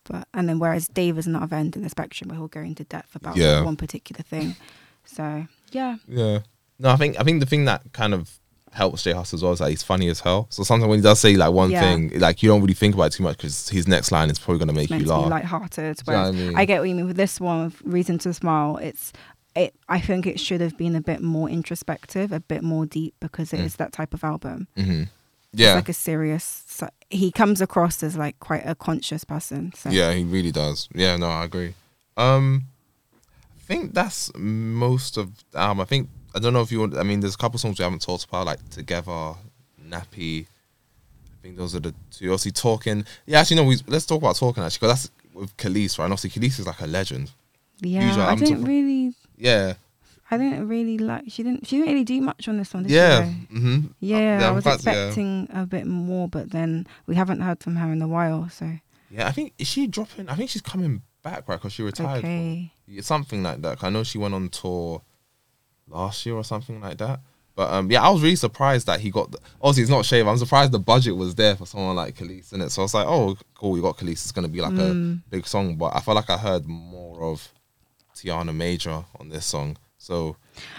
[0.06, 2.84] but and then whereas Dave is another end of the spectrum where he'll go into
[2.86, 3.62] depth about Yeah.
[3.62, 4.56] one particular thing.
[5.06, 6.40] So yeah, yeah.
[6.80, 8.39] No, I think, I think the thing that kind of
[8.72, 10.48] helps J Hus as well is that he's funny as hell.
[10.50, 11.82] So sometimes when he does say like one Yeah.
[11.82, 14.40] thing, like you don't really think about it too much because his next line is
[14.40, 15.30] probably gonna make it's meant you to laugh.
[15.32, 16.02] light-hearted.
[16.08, 16.56] You know I mean?
[16.56, 18.78] I get what you mean with this one, with Reason to Smile.
[18.78, 19.12] It's
[19.56, 19.74] it.
[19.90, 23.52] I think it should have been a bit more introspective, a bit more deep because
[23.54, 23.66] it Mm.
[23.66, 24.68] is that type of album.
[24.78, 25.04] hmm
[25.52, 26.64] It's Yeah, like a serious.
[26.68, 29.74] So he comes across as like quite a conscious person.
[29.76, 29.90] So.
[29.90, 30.88] yeah, he really does.
[30.94, 31.74] Yeah, no, I agree.
[32.18, 32.66] Um,
[33.58, 35.82] I think that's most of the album.
[35.82, 36.98] I think I don't know if you want.
[36.98, 39.34] I mean, there's a couple songs we haven't talked about, like Together,
[39.88, 40.46] Nappy.
[40.46, 42.26] I think those are the two.
[42.26, 43.06] Obviously, talking.
[43.26, 43.64] Yeah, actually, no.
[43.64, 46.06] We let's talk about talking actually, because that's with Kelis, right?
[46.06, 47.32] And obviously, Kelis is like a legend.
[47.82, 49.14] Yeah, Usually I didn't really.
[49.38, 49.74] Yeah,
[50.32, 51.24] I didn't really like.
[51.30, 51.66] She didn't.
[51.66, 52.86] She didn't really do much on this one.
[52.88, 53.26] Yeah.
[53.26, 53.56] She.
[53.56, 53.88] Mm-hmm.
[54.00, 54.92] yeah, I was fact, yeah.
[54.92, 58.50] expecting a bit more, but then we haven't heard from her in a while.
[58.50, 58.72] So
[59.10, 60.30] Yeah, I think is she dropping?
[60.30, 61.56] I think she's coming back, right?
[61.56, 62.20] Because she retired.
[62.20, 63.84] okay, Yeah, something like that.
[63.84, 65.02] I know she went on tour
[65.90, 67.20] last year or something like that.
[67.56, 69.32] But um, yeah, I was really surprised that he got.
[69.32, 70.28] The, obviously, it's not Shave.
[70.28, 72.70] I'm surprised the budget was there for someone like Kelis in it.
[72.70, 74.12] So I was like, oh, cool, we got Kelis.
[74.14, 75.18] It's gonna be like Mm.
[75.18, 75.76] a big song.
[75.76, 77.52] But I felt like I heard more of
[78.16, 79.78] Tiana Major on this song.
[79.98, 80.38] So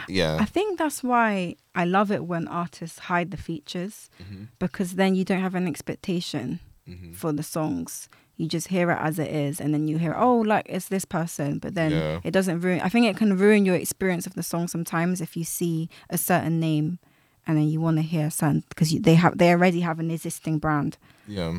[0.09, 4.49] yeah, I think that's why I love it when artists hide the features Mhm.
[4.59, 7.15] because then you don't have an expectation Mhm.
[7.15, 8.09] for the songs.
[8.41, 11.05] You just hear it as it is, and then you hear, oh, like it's this
[11.05, 12.21] person, but then Yeah.
[12.25, 12.81] it doesn't ruin.
[12.81, 16.17] I think it can ruin your experience of the song sometimes if you see a
[16.17, 16.99] certain name,
[17.47, 20.11] and then you want to hear a certain because they have they already have an
[20.11, 20.97] existing brand.
[21.29, 21.59] yeah.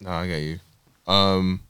[0.00, 0.60] No, I get you.
[1.06, 1.60] Um,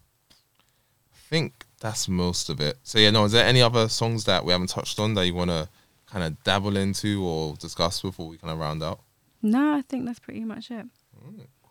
[1.13, 2.77] I think that's most of it.
[2.83, 3.25] So yeah, no.
[3.25, 5.69] Is there any other songs that we haven't touched on that you want to
[6.07, 9.01] kind of dabble into or discuss before we kind of round out?
[9.43, 10.87] No, I think that's pretty much it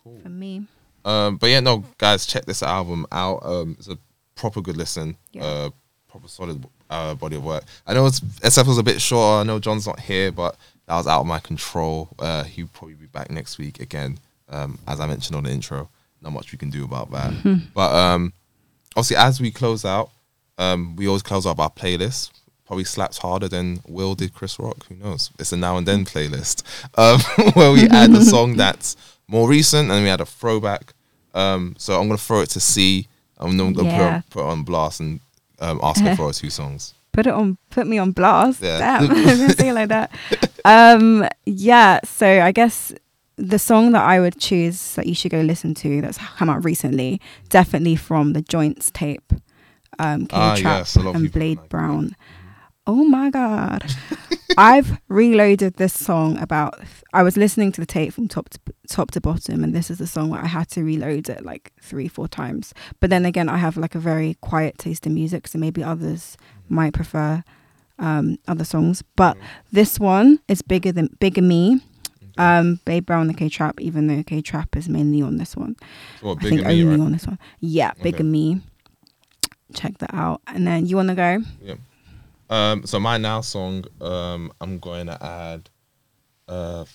[0.04, 0.20] Cool.
[0.22, 0.68] for me.
[1.08, 3.40] Um, but yeah, no, guys, check this album out.
[3.44, 3.98] Um, it's a
[4.36, 5.16] proper good listen.
[5.32, 5.44] Yeah.
[5.44, 5.70] Uh,
[6.10, 7.64] proper solid uh, body of work.
[7.86, 9.42] I know it's SF was a bit short.
[9.42, 12.10] I know John's not here, but that was out of my control.
[12.20, 14.20] Uh, he'll probably be back next week again.
[14.50, 15.90] Um, as I mentioned on the intro,
[16.22, 17.62] not much we can do about that.
[17.74, 18.34] but um,
[18.96, 20.10] obviously, as we close out,
[20.58, 22.32] um, we always close out our playlist.
[22.66, 24.86] Probably slaps harder than Will did Chris Rock.
[24.88, 25.32] Who knows?
[25.40, 26.64] It's a now and then playlist
[26.98, 27.22] um,
[27.54, 28.98] where we add a song that's
[29.28, 30.94] more recent and we add a throwback.
[31.34, 33.08] Um, so I'm gonna throw it to Cee.
[33.38, 33.98] I'm gonna Yeah.
[33.98, 35.20] put, it, put it on blast and
[35.60, 36.94] um, ask her for two songs.
[37.14, 38.62] Put it on, put me on blast.
[38.62, 38.78] Yeah.
[38.78, 40.12] Damn, I was gonna say it like that.
[40.64, 42.00] Um, yeah.
[42.04, 42.94] So I guess
[43.38, 46.64] the song that I would choose that you should go listen to that's come out
[46.64, 47.20] recently,
[47.50, 49.34] definitely from the Joints tape,
[49.98, 51.70] um, K Ah, Trap yes, a lot of and Blade like it.
[52.90, 53.84] Oh my god,
[54.58, 56.80] I've reloaded this song about.
[57.12, 59.98] I was listening to the tape from top to top to bottom, and this is
[59.98, 62.74] the song where I had to reload it like three, four times.
[63.02, 66.38] But then again, I have like a very quiet taste in music, so maybe others
[66.70, 67.44] might prefer
[68.00, 69.04] um, other songs.
[69.18, 69.36] But
[69.70, 71.82] this one is bigger than Bigger Me.
[72.38, 75.76] Um, Blade Brown the K-Trap, even though K-Trap is mainly on this one.
[76.24, 77.00] I think me, only right?
[77.00, 77.40] on this one.
[77.60, 78.24] Yeah, Bigger Okay.
[78.24, 78.62] Me.
[79.74, 80.42] Check that out.
[80.46, 81.44] And then you want to go?
[82.50, 85.70] Um, so my now song, um, I'm going to add,
[86.48, 86.86] uh,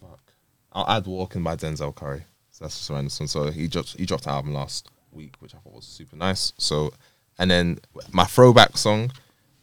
[0.00, 0.32] fuck,
[0.72, 2.24] I'll add "Walking" by Denzel Curry.
[2.50, 3.26] So that's just random song.
[3.26, 6.52] So he dropped he dropped an album last week, which I thought was super nice.
[6.58, 6.92] So,
[7.38, 7.78] and then
[8.12, 9.12] my throwback song,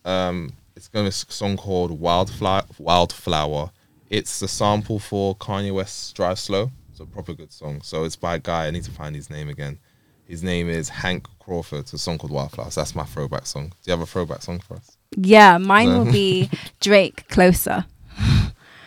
[0.06, 3.72] um, it's going to be a song called "Wildflower." Wildflower.
[4.10, 7.82] It's a sample for Kanye West's "Drive Slow." It's a proper good song.
[7.82, 8.68] So it's by a guy.
[8.68, 9.80] I need to find his name again.
[10.26, 11.80] His name is Hank Crawford.
[11.80, 12.72] It's a song called Wildflower.
[12.72, 13.70] So that's my throwback song.
[13.70, 14.93] Do you have a throwback song for us?
[15.18, 16.49] Yeah, mine will be
[16.80, 17.86] Drake Closer.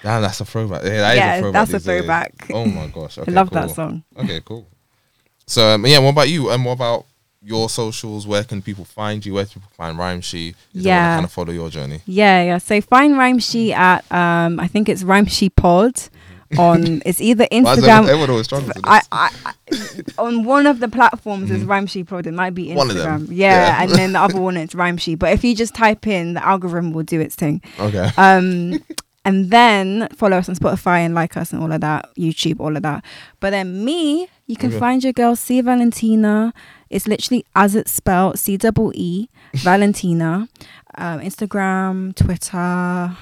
[0.03, 0.85] Damn, that's a throwback.
[0.85, 1.69] Yeah, that is Yeah, a throwback.
[1.69, 2.51] that's a these days.
[2.53, 3.19] Oh my gosh.
[3.19, 3.61] Okay, I love cool.
[3.61, 4.05] that song.
[4.17, 4.69] Okay, cool.
[5.47, 6.51] So um, yeah, what about you?
[6.51, 7.07] And what about
[7.43, 8.27] your socials?
[8.27, 9.35] Where can people find you?
[9.35, 10.55] Where can people find Rhymeshe?
[10.73, 11.15] Yeah.
[11.17, 12.01] kind of follow your journey.
[12.07, 12.59] Yeah, yeah.
[12.59, 15.95] So find Rhymeshe at um I think it's Rhymeshe Pod
[16.59, 19.03] on it's either Why is everyone, Instagram everyone always struggles with I.
[19.13, 19.53] I, I
[20.19, 22.27] on one of the platforms is Rhymeshe Pod.
[22.27, 22.71] It might be Instagram.
[22.71, 22.77] Mm-hmm.
[22.79, 23.27] One of them.
[23.31, 23.83] Yeah, Yeah.
[23.83, 25.19] and then the other one it's Rhymeshe.
[25.19, 27.63] But if you just type in, the algorithm will do its thing.
[27.81, 28.11] okay.
[28.17, 28.83] Um,
[29.25, 32.77] and then follow us on Spotify and like us and all of that, YouTube, all
[32.77, 33.05] of that.
[33.41, 34.79] But then me, you can Okay.
[34.79, 36.55] find your girl Cee Valentina.
[36.91, 40.49] It's literally as it's spelled, C double E Valentina.
[40.97, 43.17] Um, Instagram, Twitter,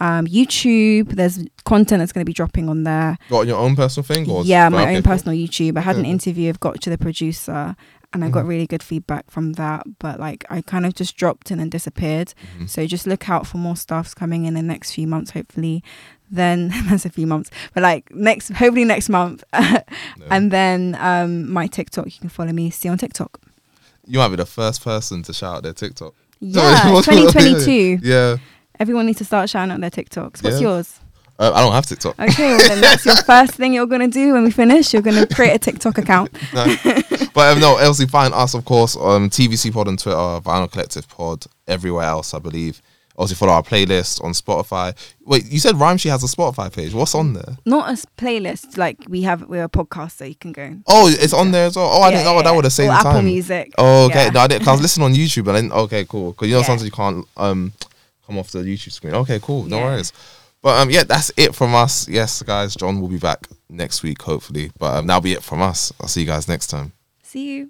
[0.00, 1.10] um, YouTube.
[1.10, 3.18] There's content that's going to be dropping on there.
[3.28, 4.28] Got your own personal thing?
[4.30, 5.76] Or Yeah, my own personal YouTube.
[5.76, 7.76] I had an interview of Got to the producer,
[8.12, 8.48] and I got Mhm.
[8.48, 9.84] really good feedback from that.
[10.00, 12.34] But like, I kind of just dropped in and disappeared.
[12.58, 12.68] Mhm.
[12.68, 15.84] So just look out for more stuffs coming in the next few months, hopefully.
[16.30, 19.44] Then that's a few months, but like next, hopefully next month.
[20.30, 22.70] And then um, my TikTok, you can follow me.
[22.70, 23.40] See on TikTok.
[24.06, 26.14] you might be the first person to shout out their TikTok.
[26.40, 27.98] Yeah, What's- 2022.
[28.02, 28.36] Yeah.
[28.80, 30.42] Everyone needs to start shouting out their TikToks.
[30.42, 30.68] What's Yeah.
[30.68, 30.98] yours?
[31.38, 32.18] Uh, I don't have TikTok.
[32.18, 34.92] Okay, well then that's your first thing you're gonna do when we finish.
[34.92, 36.30] You're gonna create a TikTok account.
[36.52, 36.66] No.
[37.34, 41.08] but um, no, obviously find us, of course, on TVC Pod on Twitter, Vinyl Collective
[41.08, 42.82] Pod, everywhere else, I believe.
[43.16, 44.94] Also follow our playlist on Spotify.
[45.26, 46.94] Wait, you said Rhymeshe has a Spotify page.
[46.94, 47.58] What's on there?
[47.66, 49.42] Not a s- playlist like we have.
[49.48, 50.76] We're a podcast, so you can go.
[50.86, 51.86] Oh, it's on there as well.
[51.90, 53.24] Oh, I didn't know that would have saved or the Apple time.
[53.26, 53.72] Music.
[53.76, 54.24] Oh, okay.
[54.26, 54.30] Yeah.
[54.30, 54.60] No, I didn't.
[54.60, 56.32] 'cause I was listening on YouTube, and then okay, cool.
[56.32, 56.66] Because you know Yeah.
[56.66, 57.72] sometimes you can't um
[58.30, 59.14] come off the YouTube screen.
[59.14, 59.64] Okay, cool.
[59.64, 59.84] No Yeah.
[59.86, 60.12] worries.
[60.62, 62.06] But um, yeah, that's it from us.
[62.08, 64.70] Yes, guys, John will be back next week, hopefully.
[64.78, 65.92] But um, that'll be it from us.
[66.00, 66.92] I'll see you guys next time.
[67.22, 67.68] See you.